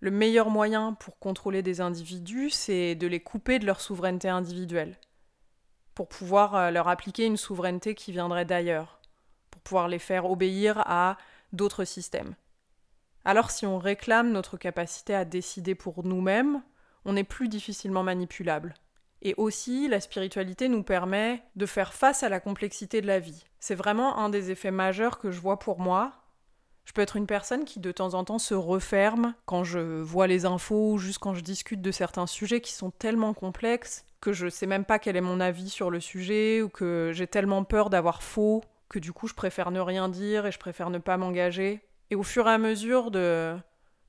Le 0.00 0.10
meilleur 0.10 0.50
moyen 0.50 0.94
pour 0.94 1.18
contrôler 1.18 1.62
des 1.62 1.80
individus, 1.80 2.50
c'est 2.50 2.96
de 2.96 3.06
les 3.06 3.20
couper 3.20 3.60
de 3.60 3.66
leur 3.66 3.80
souveraineté 3.80 4.28
individuelle, 4.28 4.98
pour 5.94 6.08
pouvoir 6.08 6.54
euh, 6.54 6.70
leur 6.70 6.88
appliquer 6.88 7.26
une 7.26 7.36
souveraineté 7.36 7.94
qui 7.94 8.12
viendrait 8.12 8.44
d'ailleurs, 8.44 9.00
pour 9.50 9.62
pouvoir 9.62 9.88
les 9.88 9.98
faire 9.98 10.30
obéir 10.30 10.82
à 10.86 11.16
d'autres 11.52 11.84
systèmes. 11.84 12.34
Alors 13.24 13.50
si 13.50 13.66
on 13.66 13.78
réclame 13.78 14.32
notre 14.32 14.56
capacité 14.56 15.14
à 15.14 15.24
décider 15.24 15.74
pour 15.74 16.04
nous-mêmes, 16.04 16.62
on 17.04 17.16
est 17.16 17.24
plus 17.24 17.48
difficilement 17.48 18.02
manipulable. 18.02 18.74
Et 19.24 19.34
aussi, 19.36 19.86
la 19.86 20.00
spiritualité 20.00 20.68
nous 20.68 20.82
permet 20.82 21.42
de 21.54 21.66
faire 21.66 21.94
face 21.94 22.24
à 22.24 22.28
la 22.28 22.40
complexité 22.40 23.00
de 23.00 23.06
la 23.06 23.20
vie. 23.20 23.44
C'est 23.60 23.76
vraiment 23.76 24.18
un 24.18 24.28
des 24.28 24.50
effets 24.50 24.72
majeurs 24.72 25.18
que 25.18 25.30
je 25.30 25.40
vois 25.40 25.60
pour 25.60 25.78
moi, 25.78 26.21
je 26.84 26.92
peux 26.92 27.02
être 27.02 27.16
une 27.16 27.26
personne 27.26 27.64
qui 27.64 27.80
de 27.80 27.92
temps 27.92 28.14
en 28.14 28.24
temps 28.24 28.38
se 28.38 28.54
referme 28.54 29.34
quand 29.46 29.64
je 29.64 30.00
vois 30.00 30.26
les 30.26 30.44
infos 30.44 30.92
ou 30.92 30.98
juste 30.98 31.18
quand 31.18 31.34
je 31.34 31.42
discute 31.42 31.80
de 31.80 31.90
certains 31.90 32.26
sujets 32.26 32.60
qui 32.60 32.72
sont 32.72 32.90
tellement 32.90 33.34
complexes 33.34 34.04
que 34.20 34.32
je 34.32 34.48
sais 34.48 34.66
même 34.66 34.84
pas 34.84 34.98
quel 34.98 35.16
est 35.16 35.20
mon 35.20 35.40
avis 35.40 35.68
sur 35.68 35.90
le 35.90 36.00
sujet 36.00 36.62
ou 36.62 36.68
que 36.68 37.10
j'ai 37.12 37.26
tellement 37.26 37.64
peur 37.64 37.90
d'avoir 37.90 38.22
faux 38.22 38.62
que 38.88 38.98
du 38.98 39.12
coup 39.12 39.26
je 39.26 39.34
préfère 39.34 39.70
ne 39.70 39.80
rien 39.80 40.08
dire 40.08 40.46
et 40.46 40.52
je 40.52 40.58
préfère 40.58 40.90
ne 40.90 40.98
pas 40.98 41.16
m'engager. 41.16 41.80
Et 42.10 42.14
au 42.14 42.22
fur 42.22 42.46
et 42.46 42.52
à 42.52 42.58
mesure 42.58 43.10
de 43.10 43.56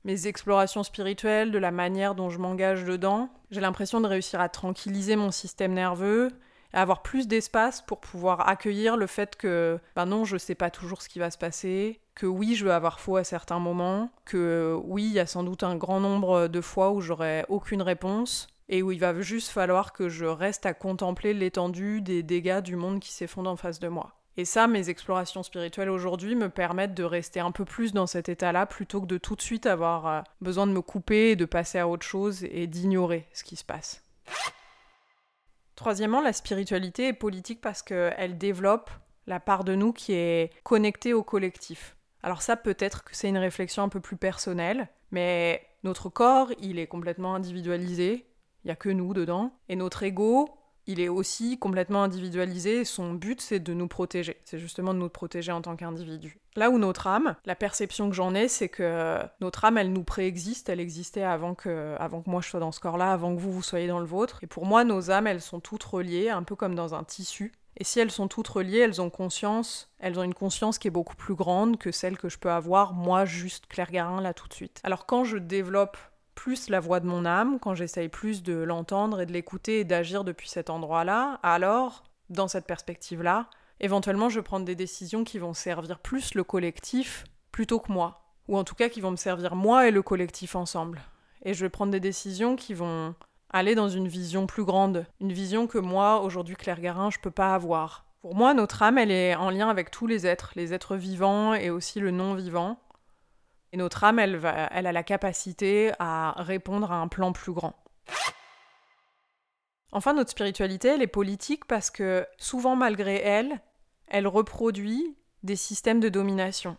mes 0.04 0.26
explorations 0.26 0.82
spirituelles, 0.82 1.50
de 1.50 1.58
la 1.58 1.70
manière 1.70 2.14
dont 2.14 2.30
je 2.30 2.38
m'engage 2.38 2.84
dedans, 2.84 3.30
j'ai 3.50 3.60
l'impression 3.60 4.00
de 4.00 4.06
réussir 4.06 4.40
à 4.40 4.48
tranquilliser 4.48 5.16
mon 5.16 5.30
système 5.30 5.72
nerveux 5.72 6.30
avoir 6.74 7.02
plus 7.02 7.28
d'espace 7.28 7.82
pour 7.82 8.00
pouvoir 8.00 8.48
accueillir 8.48 8.96
le 8.96 9.06
fait 9.06 9.36
que, 9.36 9.78
ben 9.96 10.06
non, 10.06 10.24
je 10.24 10.36
sais 10.36 10.54
pas 10.54 10.70
toujours 10.70 11.02
ce 11.02 11.08
qui 11.08 11.18
va 11.18 11.30
se 11.30 11.38
passer, 11.38 12.00
que 12.14 12.26
oui, 12.26 12.54
je 12.54 12.64
vais 12.64 12.72
avoir 12.72 13.00
faux 13.00 13.16
à 13.16 13.24
certains 13.24 13.58
moments, 13.58 14.10
que 14.24 14.78
oui, 14.84 15.04
il 15.04 15.12
y 15.12 15.20
a 15.20 15.26
sans 15.26 15.42
doute 15.42 15.62
un 15.62 15.76
grand 15.76 16.00
nombre 16.00 16.48
de 16.48 16.60
fois 16.60 16.92
où 16.92 17.00
j'aurai 17.00 17.44
aucune 17.48 17.82
réponse, 17.82 18.48
et 18.68 18.82
où 18.82 18.92
il 18.92 19.00
va 19.00 19.20
juste 19.20 19.50
falloir 19.50 19.92
que 19.92 20.08
je 20.08 20.24
reste 20.24 20.66
à 20.66 20.74
contempler 20.74 21.34
l'étendue 21.34 22.00
des 22.00 22.22
dégâts 22.22 22.60
du 22.60 22.76
monde 22.76 23.00
qui 23.00 23.12
s'effondre 23.12 23.50
en 23.50 23.56
face 23.56 23.78
de 23.78 23.88
moi. 23.88 24.14
Et 24.36 24.44
ça, 24.44 24.66
mes 24.66 24.90
explorations 24.90 25.44
spirituelles 25.44 25.90
aujourd'hui 25.90 26.34
me 26.34 26.48
permettent 26.48 26.94
de 26.94 27.04
rester 27.04 27.38
un 27.38 27.52
peu 27.52 27.64
plus 27.64 27.92
dans 27.92 28.08
cet 28.08 28.28
état-là 28.28 28.66
plutôt 28.66 29.00
que 29.00 29.06
de 29.06 29.18
tout 29.18 29.36
de 29.36 29.42
suite 29.42 29.66
avoir 29.66 30.06
euh, 30.06 30.20
besoin 30.40 30.66
de 30.66 30.72
me 30.72 30.82
couper, 30.82 31.36
de 31.36 31.44
passer 31.44 31.78
à 31.78 31.86
autre 31.86 32.04
chose 32.04 32.42
et 32.44 32.66
d'ignorer 32.66 33.28
ce 33.32 33.44
qui 33.44 33.54
se 33.54 33.64
passe. 33.64 34.02
Troisièmement, 35.76 36.20
la 36.20 36.32
spiritualité 36.32 37.08
est 37.08 37.12
politique 37.12 37.60
parce 37.60 37.82
qu'elle 37.82 38.38
développe 38.38 38.90
la 39.26 39.40
part 39.40 39.64
de 39.64 39.74
nous 39.74 39.92
qui 39.92 40.12
est 40.12 40.50
connectée 40.62 41.12
au 41.12 41.22
collectif. 41.22 41.96
Alors 42.22 42.42
ça, 42.42 42.56
peut-être 42.56 43.04
que 43.04 43.14
c'est 43.14 43.28
une 43.28 43.38
réflexion 43.38 43.82
un 43.82 43.88
peu 43.88 44.00
plus 44.00 44.16
personnelle, 44.16 44.88
mais 45.10 45.66
notre 45.82 46.08
corps, 46.08 46.50
il 46.58 46.78
est 46.78 46.86
complètement 46.86 47.34
individualisé, 47.34 48.26
il 48.64 48.68
n'y 48.68 48.70
a 48.70 48.76
que 48.76 48.88
nous 48.88 49.12
dedans, 49.12 49.52
et 49.68 49.76
notre 49.76 50.02
ego, 50.04 50.48
il 50.86 51.00
est 51.00 51.08
aussi 51.08 51.58
complètement 51.58 52.02
individualisé 52.02 52.84
son 52.84 53.14
but 53.14 53.40
c'est 53.40 53.60
de 53.60 53.74
nous 53.74 53.88
protéger. 53.88 54.36
C'est 54.44 54.58
justement 54.58 54.94
de 54.94 54.98
nous 54.98 55.08
protéger 55.08 55.52
en 55.52 55.62
tant 55.62 55.76
qu'individu. 55.76 56.38
Là 56.56 56.70
où 56.70 56.78
notre 56.78 57.06
âme, 57.06 57.34
la 57.46 57.56
perception 57.56 58.08
que 58.08 58.14
j'en 58.14 58.34
ai, 58.34 58.48
c'est 58.48 58.68
que 58.68 59.18
notre 59.40 59.64
âme, 59.64 59.76
elle 59.76 59.92
nous 59.92 60.04
préexiste, 60.04 60.68
elle 60.68 60.80
existait 60.80 61.24
avant 61.24 61.54
que, 61.54 61.96
avant 61.98 62.22
que 62.22 62.30
moi 62.30 62.40
je 62.40 62.48
sois 62.48 62.60
dans 62.60 62.72
ce 62.72 62.80
corps-là, 62.80 63.12
avant 63.12 63.34
que 63.34 63.40
vous, 63.40 63.52
vous 63.52 63.62
soyez 63.62 63.88
dans 63.88 63.98
le 63.98 64.06
vôtre. 64.06 64.38
Et 64.42 64.46
pour 64.46 64.64
moi, 64.64 64.84
nos 64.84 65.10
âmes, 65.10 65.26
elles 65.26 65.40
sont 65.40 65.60
toutes 65.60 65.82
reliées, 65.82 66.30
un 66.30 66.44
peu 66.44 66.54
comme 66.54 66.74
dans 66.74 66.94
un 66.94 67.02
tissu. 67.02 67.52
Et 67.76 67.82
si 67.82 67.98
elles 67.98 68.12
sont 68.12 68.28
toutes 68.28 68.46
reliées, 68.46 68.78
elles 68.78 69.02
ont 69.02 69.10
conscience, 69.10 69.92
elles 69.98 70.18
ont 70.18 70.22
une 70.22 70.34
conscience 70.34 70.78
qui 70.78 70.86
est 70.86 70.92
beaucoup 70.92 71.16
plus 71.16 71.34
grande 71.34 71.76
que 71.76 71.90
celle 71.90 72.16
que 72.16 72.28
je 72.28 72.38
peux 72.38 72.50
avoir, 72.50 72.92
moi, 72.92 73.24
juste 73.24 73.66
Claire 73.66 73.90
Garin, 73.90 74.20
là, 74.20 74.32
tout 74.32 74.46
de 74.46 74.54
suite. 74.54 74.80
Alors 74.84 75.06
quand 75.06 75.24
je 75.24 75.38
développe 75.38 75.96
plus 76.34 76.68
la 76.68 76.80
voix 76.80 77.00
de 77.00 77.06
mon 77.06 77.24
âme, 77.24 77.58
quand 77.60 77.74
j'essaye 77.74 78.08
plus 78.08 78.42
de 78.42 78.54
l'entendre 78.54 79.20
et 79.20 79.26
de 79.26 79.32
l'écouter 79.32 79.80
et 79.80 79.84
d'agir 79.84 80.24
depuis 80.24 80.48
cet 80.48 80.70
endroit-là, 80.70 81.38
alors, 81.42 82.04
dans 82.30 82.48
cette 82.48 82.66
perspective-là, 82.66 83.48
éventuellement 83.80 84.28
je 84.28 84.40
prends 84.40 84.60
des 84.60 84.74
décisions 84.74 85.24
qui 85.24 85.38
vont 85.38 85.54
servir 85.54 85.98
plus 85.98 86.34
le 86.34 86.44
collectif 86.44 87.24
plutôt 87.52 87.78
que 87.78 87.92
moi. 87.92 88.20
ou 88.48 88.58
en 88.58 88.64
tout 88.64 88.74
cas 88.74 88.88
qui 88.90 89.00
vont 89.00 89.10
me 89.10 89.16
servir 89.16 89.54
moi 89.56 89.88
et 89.88 89.90
le 89.90 90.02
collectif 90.02 90.54
ensemble. 90.54 91.00
Et 91.44 91.54
je 91.54 91.64
vais 91.64 91.70
prendre 91.70 91.92
des 91.92 92.00
décisions 92.00 92.56
qui 92.56 92.74
vont 92.74 93.14
aller 93.50 93.74
dans 93.74 93.88
une 93.88 94.08
vision 94.08 94.46
plus 94.46 94.64
grande, 94.64 95.06
une 95.20 95.32
vision 95.32 95.66
que 95.66 95.78
moi, 95.78 96.20
aujourd'hui 96.20 96.56
Claire 96.56 96.80
Garin, 96.80 97.10
je 97.10 97.18
peux 97.18 97.30
pas 97.30 97.54
avoir. 97.54 98.04
Pour 98.20 98.34
moi, 98.34 98.54
notre 98.54 98.82
âme, 98.82 98.98
elle 98.98 99.10
est 99.10 99.34
en 99.34 99.50
lien 99.50 99.68
avec 99.68 99.90
tous 99.90 100.06
les 100.06 100.26
êtres, 100.26 100.52
les 100.56 100.74
êtres 100.74 100.96
vivants 100.96 101.54
et 101.54 101.70
aussi 101.70 102.00
le 102.00 102.10
non-vivant. 102.10 102.78
Et 103.74 103.76
notre 103.76 104.04
âme, 104.04 104.20
elle, 104.20 104.36
a 104.46 104.92
la 104.92 105.02
capacité 105.02 105.90
à 105.98 106.32
répondre 106.36 106.92
à 106.92 106.98
un 106.98 107.08
plan 107.08 107.32
plus 107.32 107.52
grand. 107.52 107.74
Enfin, 109.90 110.12
notre 110.12 110.30
spiritualité, 110.30 110.90
elle 110.90 111.02
est 111.02 111.08
politique 111.08 111.64
parce 111.64 111.90
que 111.90 112.24
souvent, 112.38 112.76
malgré 112.76 113.16
elle, 113.16 113.60
elle 114.06 114.28
reproduit 114.28 115.16
des 115.42 115.56
systèmes 115.56 115.98
de 115.98 116.08
domination. 116.08 116.76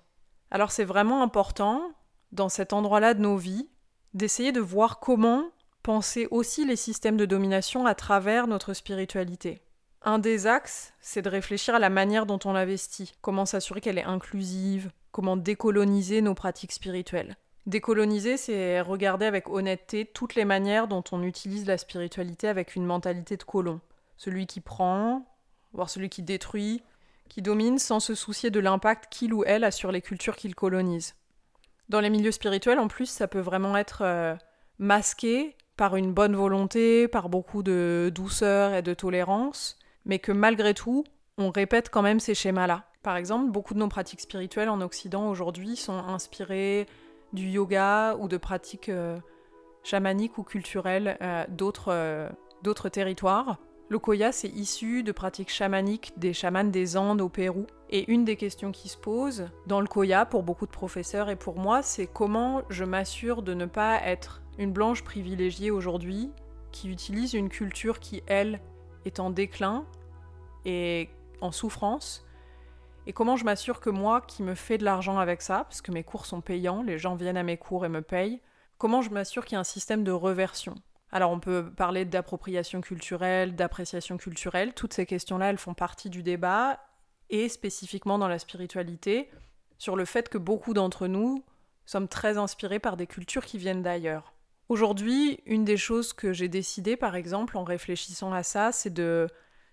Alors 0.52 0.72
c'est 0.72 0.86
vraiment 0.86 1.22
important, 1.22 1.82
dans 2.32 2.48
cet 2.48 2.72
endroit-là 2.72 3.14
de 3.14 3.20
nos 3.20 3.36
vies, 3.36 3.70
d'essayer 4.14 4.54
de 4.54 4.62
voir 4.62 5.02
comment 5.02 5.50
penser 5.84 6.30
aussi 6.32 6.66
les 6.66 6.78
systèmes 6.78 7.18
de 7.18 7.26
domination 7.26 7.86
à 7.86 7.94
travers 7.94 8.48
notre 8.48 8.74
spiritualité. 8.74 9.62
Un 10.02 10.18
des 10.18 10.48
axes, 10.48 10.94
c'est 11.02 11.24
de 11.24 11.30
réfléchir 11.30 11.76
à 11.76 11.80
la 11.80 11.90
manière 11.90 12.26
dont 12.26 12.40
on 12.46 12.54
l'investit, 12.54 13.16
comment 13.20 13.46
s'assurer 13.46 13.82
qu'elle 13.82 13.98
est 13.98 14.04
inclusive, 14.06 14.92
comment 15.16 15.38
décoloniser 15.38 16.20
nos 16.20 16.34
pratiques 16.34 16.74
spirituelles. 16.74 17.38
Décoloniser, 17.68 18.36
c'est 18.36 18.82
regarder 18.82 19.26
avec 19.26 19.48
honnêteté 19.48 20.04
toutes 20.04 20.36
les 20.36 20.44
manières 20.44 20.90
dont 20.90 21.06
on 21.14 21.24
utilise 21.24 21.66
la 21.66 21.78
spiritualité 21.78 22.50
avec 22.50 22.76
une 22.76 22.86
mentalité 22.86 23.38
de 23.38 23.44
colon. 23.44 23.80
Celui 24.18 24.46
qui 24.46 24.60
prend, 24.60 25.26
voire 25.72 25.90
celui 25.90 26.10
qui 26.10 26.22
détruit, 26.22 26.84
qui 27.30 27.42
domine 27.42 27.80
sans 27.80 28.02
se 28.02 28.14
soucier 28.14 28.50
de 28.50 28.60
l'impact 28.60 29.06
qu'il 29.10 29.34
ou 29.34 29.46
elle 29.46 29.64
a 29.64 29.72
sur 29.72 29.90
les 29.94 30.02
cultures 30.02 30.36
qu'il 30.36 30.54
colonise. 30.54 31.16
Dans 31.88 32.02
les 32.02 32.10
milieux 32.10 32.34
spirituels, 32.34 32.80
en 32.80 32.90
plus, 32.90 33.06
ça 33.06 33.30
peut 33.30 33.40
vraiment 33.40 33.78
être 33.78 34.02
euh, 34.02 34.36
masqué 34.80 35.56
par 35.78 35.96
une 35.96 36.12
bonne 36.12 36.36
volonté, 36.36 37.08
par 37.08 37.30
beaucoup 37.30 37.64
de 37.64 38.12
douceur 38.14 38.74
et 38.74 38.82
de 38.82 38.94
tolérance, 38.94 39.80
mais 40.04 40.20
que 40.20 40.34
malgré 40.34 40.74
tout, 40.74 41.06
on 41.38 41.52
répète 41.52 41.90
quand 41.90 42.02
même 42.02 42.20
ces 42.20 42.36
schémas-là. 42.36 42.84
Par 43.06 43.18
exemple, 43.18 43.52
beaucoup 43.52 43.76
de 43.76 43.80
nos 43.80 43.88
pratiques 43.88 44.22
spirituelles 44.22 44.68
en 44.68 44.82
Occident 44.82 45.30
aujourd'hui 45.30 45.76
sont 45.76 45.94
inspirées 45.94 46.88
du 47.34 47.48
yoga 47.50 48.16
ou 48.16 48.28
de 48.28 48.36
pratiques 48.36 48.90
euh, 48.90 49.20
chamaniques 49.84 50.40
ou 50.40 50.44
culturelles 50.44 51.16
euh, 51.22 51.46
euh, 51.88 52.30
d'autres 52.64 52.90
territoires. 52.90 53.60
Le 53.90 54.00
koya, 54.00 54.32
c'est 54.32 54.50
issu 54.50 55.04
de 55.04 55.12
pratiques 55.12 55.52
chamaniques 55.52 56.14
des 56.18 56.34
chamans 56.34 56.64
des 56.64 56.98
Andes 56.98 57.22
au 57.22 57.30
Pérou. 57.30 57.68
Et 57.92 58.12
une 58.12 58.26
des 58.26 58.38
questions 58.38 58.72
qui 58.72 58.90
se 58.90 58.98
posent 58.98 59.50
dans 59.68 59.82
le 59.82 59.88
koya 59.88 60.26
pour 60.26 60.42
beaucoup 60.42 60.66
de 60.66 60.72
professeurs 60.72 61.30
et 61.30 61.36
pour 61.36 61.60
moi, 61.60 61.84
c'est 61.84 62.08
comment 62.08 62.64
je 62.72 62.86
m'assure 62.86 63.44
de 63.44 63.54
ne 63.54 63.68
pas 63.68 64.02
être 64.02 64.42
une 64.58 64.72
blanche 64.72 65.04
privilégiée 65.04 65.70
aujourd'hui 65.70 66.32
qui 66.72 66.90
utilise 66.90 67.36
une 67.36 67.50
culture 67.50 68.00
qui, 68.00 68.24
elle, 68.26 68.62
est 69.06 69.20
en 69.20 69.30
déclin 69.30 69.86
et 70.66 71.08
en 71.40 71.52
souffrance 71.52 72.26
et 73.08 73.14
comment 73.14 73.36
je 73.36 73.46
m'assure 73.46 73.80
que 73.80 73.90
moi, 73.90 74.22
qui 74.22 74.44
me 74.44 74.56
fais 74.56 74.78
de 74.78 74.86
l'argent 74.86 75.18
avec 75.20 75.42
ça, 75.42 75.66
parce 75.66 75.82
que 75.82 75.92
mes 75.92 76.04
cours 76.04 76.26
sont 76.26 76.42
payants, 76.42 76.84
les 76.84 76.98
gens 76.98 77.16
viennent 77.16 77.38
à 77.38 77.44
mes 77.44 77.58
cours 77.58 77.86
et 77.86 77.90
me 77.90 78.02
payent, 78.02 78.42
comment 78.78 79.02
je 79.02 79.10
m'assure 79.10 79.46
qu'il 79.46 79.54
y 79.54 79.58
a 79.58 79.60
un 79.60 79.64
système 79.64 80.04
de 80.04 80.12
reversion? 80.12 80.76
Alors 81.12 81.32
on 81.32 81.40
peut 81.40 81.72
parler 81.72 82.04
d'appropriation 82.04 82.82
culturelle, 82.82 83.56
d'appréciation 83.56 84.18
culturelle, 84.18 84.74
toutes 84.74 84.94
ces 84.94 85.06
questions-là, 85.06 85.50
elles 85.50 85.58
font 85.58 85.74
partie 85.74 86.10
du 86.10 86.24
débat, 86.24 86.80
et 87.30 87.50
spécifiquement 87.50 88.18
dans 88.18 88.28
la 88.28 88.40
spiritualité, 88.40 89.30
sur 89.78 89.96
le 89.96 90.06
fait 90.06 90.30
que 90.30 90.38
beaucoup 90.38 90.74
d'entre 90.74 91.08
nous 91.08 91.44
sommes 91.86 92.08
très 92.08 92.38
inspirés 92.38 92.80
par 92.80 92.98
des 92.98 93.08
cultures 93.08 93.46
qui 93.46 93.58
viennent 93.58 93.84
d'ailleurs. 93.84 94.34
Aujourd'hui, 94.68 95.42
une 95.46 95.64
des 95.64 95.78
choses 95.78 96.12
que 96.14 96.34
j'ai 96.34 96.48
décidé, 96.48 96.96
par 96.96 97.16
exemple, 97.16 97.58
en 97.58 97.64
réfléchissant 97.64 98.34
à 98.34 98.42
ça, 98.42 98.72
c'est 98.72 98.94
de 98.94 99.28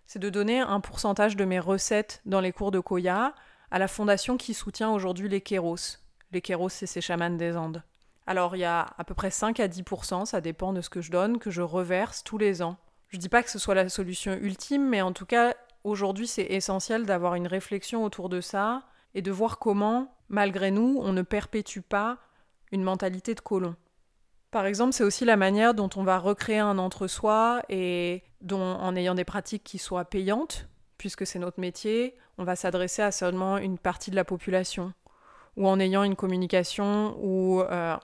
c'est 0.07 0.19
de 0.19 0.31
donner 0.31 0.61
un 0.61 0.81
pourcentage 0.81 1.37
de 1.37 1.45
mes 1.45 1.61
recettes 1.61 2.21
dans 2.27 2.41
les 2.41 2.53
cours 2.53 2.71
de 2.71 2.81
Koya 2.81 3.35
à 3.71 3.79
la 3.79 3.89
fondation 3.89 4.37
qui 4.37 4.55
soutient 4.55 4.91
aujourd'hui 4.91 5.29
les 5.29 5.41
Kéros. 5.41 5.99
Les 6.33 6.41
Kéros, 6.41 6.69
c'est 6.69 6.87
ces 6.87 7.01
chamans 7.01 7.31
des 7.31 7.57
Andes. 7.57 7.83
Alors 8.27 8.55
il 8.57 8.61
y 8.61 8.65
a 8.65 8.89
à 8.99 9.05
peu 9.05 9.15
près 9.15 9.31
5 9.31 9.59
à 9.61 9.69
10%, 9.69 10.27
ça 10.27 10.41
dépend 10.41 10.73
de 10.73 10.81
ce 10.81 10.91
que 10.91 11.01
je 11.01 11.11
donne, 11.11 11.39
que 11.39 11.51
je 11.51 11.63
reverse 11.63 12.23
tous 12.23 12.39
les 12.39 12.63
ans. 12.63 12.77
Je 13.09 13.19
dis 13.19 13.29
pas 13.29 13.43
que 13.43 13.51
ce 13.51 13.59
soit 13.59 13.75
la 13.75 13.89
solution 13.89 14.33
ultime, 14.33 14.89
mais 14.89 15.03
en 15.03 15.13
tout 15.13 15.27
cas, 15.27 15.55
aujourd'hui, 15.85 16.27
c'est 16.27 16.45
essentiel 16.45 17.05
d'avoir 17.05 17.35
une 17.35 17.47
réflexion 17.47 18.05
autour 18.05 18.29
de 18.29 18.41
ça 18.41 18.85
et 19.15 19.23
de 19.23 19.31
voir 19.31 19.59
comment, 19.59 20.15
malgré 20.29 20.71
nous, 20.71 20.99
on 21.03 21.13
ne 21.13 21.23
perpétue 21.23 21.81
pas 21.81 22.19
une 22.71 22.83
mentalité 22.83 23.35
de 23.35 23.41
colon. 23.41 23.77
Par 24.53 24.67
exemple, 24.67 24.93
c'est 24.93 25.03
aussi 25.03 25.25
la 25.25 25.37
manière 25.37 25.73
dont 25.73 25.89
on 25.97 26.05
va 26.05 26.19
recréer 26.19 26.59
un 26.59 26.77
entre-soi 26.77 27.63
et 27.71 28.23
dont, 28.43 28.61
en 28.61 28.95
ayant 28.95 29.15
des 29.15 29.25
pratiques 29.25 29.65
qui 29.65 29.79
soient 29.79 30.05
payantes, 30.05 30.69
puisque 30.99 31.27
c'est 31.27 31.39
notre 31.39 31.59
métier, 31.59 32.15
on 32.37 32.45
va 32.45 32.55
s'adresser 32.55 33.01
à 33.01 33.13
seulement 33.13 33.57
une 33.57 33.79
partie 33.79 34.11
de 34.11 34.17
la 34.17 34.25
population. 34.25 34.93
Ou 35.57 35.67
en 35.67 35.81
ayant 35.81 36.03
une 36.03 36.17
communication 36.17 37.17
où 37.23 37.63
euh, 37.63 37.97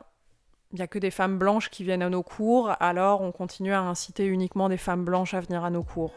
il 0.72 0.76
n'y 0.76 0.82
a 0.82 0.86
que 0.86 0.98
des 0.98 1.10
femmes 1.10 1.36
blanches 1.36 1.68
qui 1.68 1.84
viennent 1.84 2.02
à 2.02 2.08
nos 2.08 2.22
cours, 2.22 2.72
alors 2.80 3.20
on 3.20 3.30
continue 3.30 3.74
à 3.74 3.82
inciter 3.82 4.24
uniquement 4.24 4.70
des 4.70 4.78
femmes 4.78 5.04
blanches 5.04 5.34
à 5.34 5.40
venir 5.40 5.64
à 5.64 5.70
nos 5.70 5.82
cours. 5.82 6.14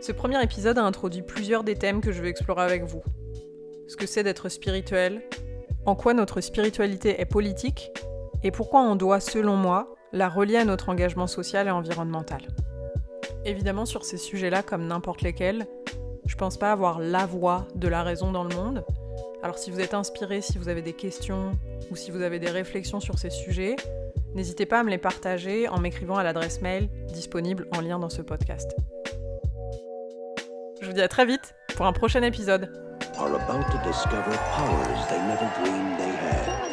Ce 0.00 0.12
premier 0.12 0.40
épisode 0.40 0.78
a 0.78 0.84
introduit 0.84 1.22
plusieurs 1.22 1.64
des 1.64 1.74
thèmes 1.74 2.00
que 2.00 2.12
je 2.12 2.22
vais 2.22 2.28
explorer 2.28 2.62
avec 2.62 2.84
vous 2.84 3.02
ce 3.88 3.96
que 3.96 4.06
c'est 4.06 4.22
d'être 4.22 4.48
spirituel, 4.48 5.22
en 5.86 5.96
quoi 5.96 6.14
notre 6.14 6.40
spiritualité 6.40 7.20
est 7.20 7.26
politique 7.26 7.90
et 8.44 8.50
pourquoi 8.50 8.82
on 8.82 8.94
doit, 8.94 9.18
selon 9.18 9.56
moi, 9.56 9.96
la 10.12 10.28
relier 10.28 10.56
à 10.56 10.64
notre 10.64 10.90
engagement 10.90 11.26
social 11.26 11.66
et 11.66 11.70
environnemental. 11.70 12.42
Évidemment, 13.44 13.86
sur 13.86 14.04
ces 14.04 14.18
sujets-là, 14.18 14.62
comme 14.62 14.86
n'importe 14.86 15.22
lesquels, 15.22 15.66
je 16.26 16.36
pense 16.36 16.58
pas 16.58 16.70
avoir 16.70 17.00
la 17.00 17.26
voix 17.26 17.66
de 17.74 17.88
la 17.88 18.02
raison 18.02 18.30
dans 18.30 18.44
le 18.44 18.54
monde. 18.54 18.84
Alors 19.42 19.58
si 19.58 19.70
vous 19.70 19.80
êtes 19.80 19.94
inspiré, 19.94 20.42
si 20.42 20.58
vous 20.58 20.68
avez 20.68 20.82
des 20.82 20.92
questions 20.92 21.52
ou 21.90 21.96
si 21.96 22.10
vous 22.10 22.22
avez 22.22 22.38
des 22.38 22.50
réflexions 22.50 23.00
sur 23.00 23.18
ces 23.18 23.30
sujets, 23.30 23.76
n'hésitez 24.34 24.66
pas 24.66 24.80
à 24.80 24.84
me 24.84 24.90
les 24.90 24.98
partager 24.98 25.68
en 25.68 25.78
m'écrivant 25.80 26.16
à 26.16 26.22
l'adresse 26.22 26.60
mail 26.60 26.88
disponible 27.12 27.66
en 27.74 27.80
lien 27.80 27.98
dans 27.98 28.10
ce 28.10 28.20
podcast. 28.20 28.76
Je 30.80 30.86
vous 30.86 30.92
dis 30.92 31.00
à 31.00 31.08
très 31.08 31.24
vite 31.24 31.54
pour 31.76 31.86
un 31.86 31.92
prochain 31.92 32.22
épisode. 32.22 32.87
Are 33.18 33.34
about 33.34 33.70
to 33.70 33.78
discover 33.78 34.30
powers 34.52 35.06
they 35.08 35.20
never 35.22 35.50
dreamed 35.62 35.98
they 35.98 36.12
had. 36.16 36.67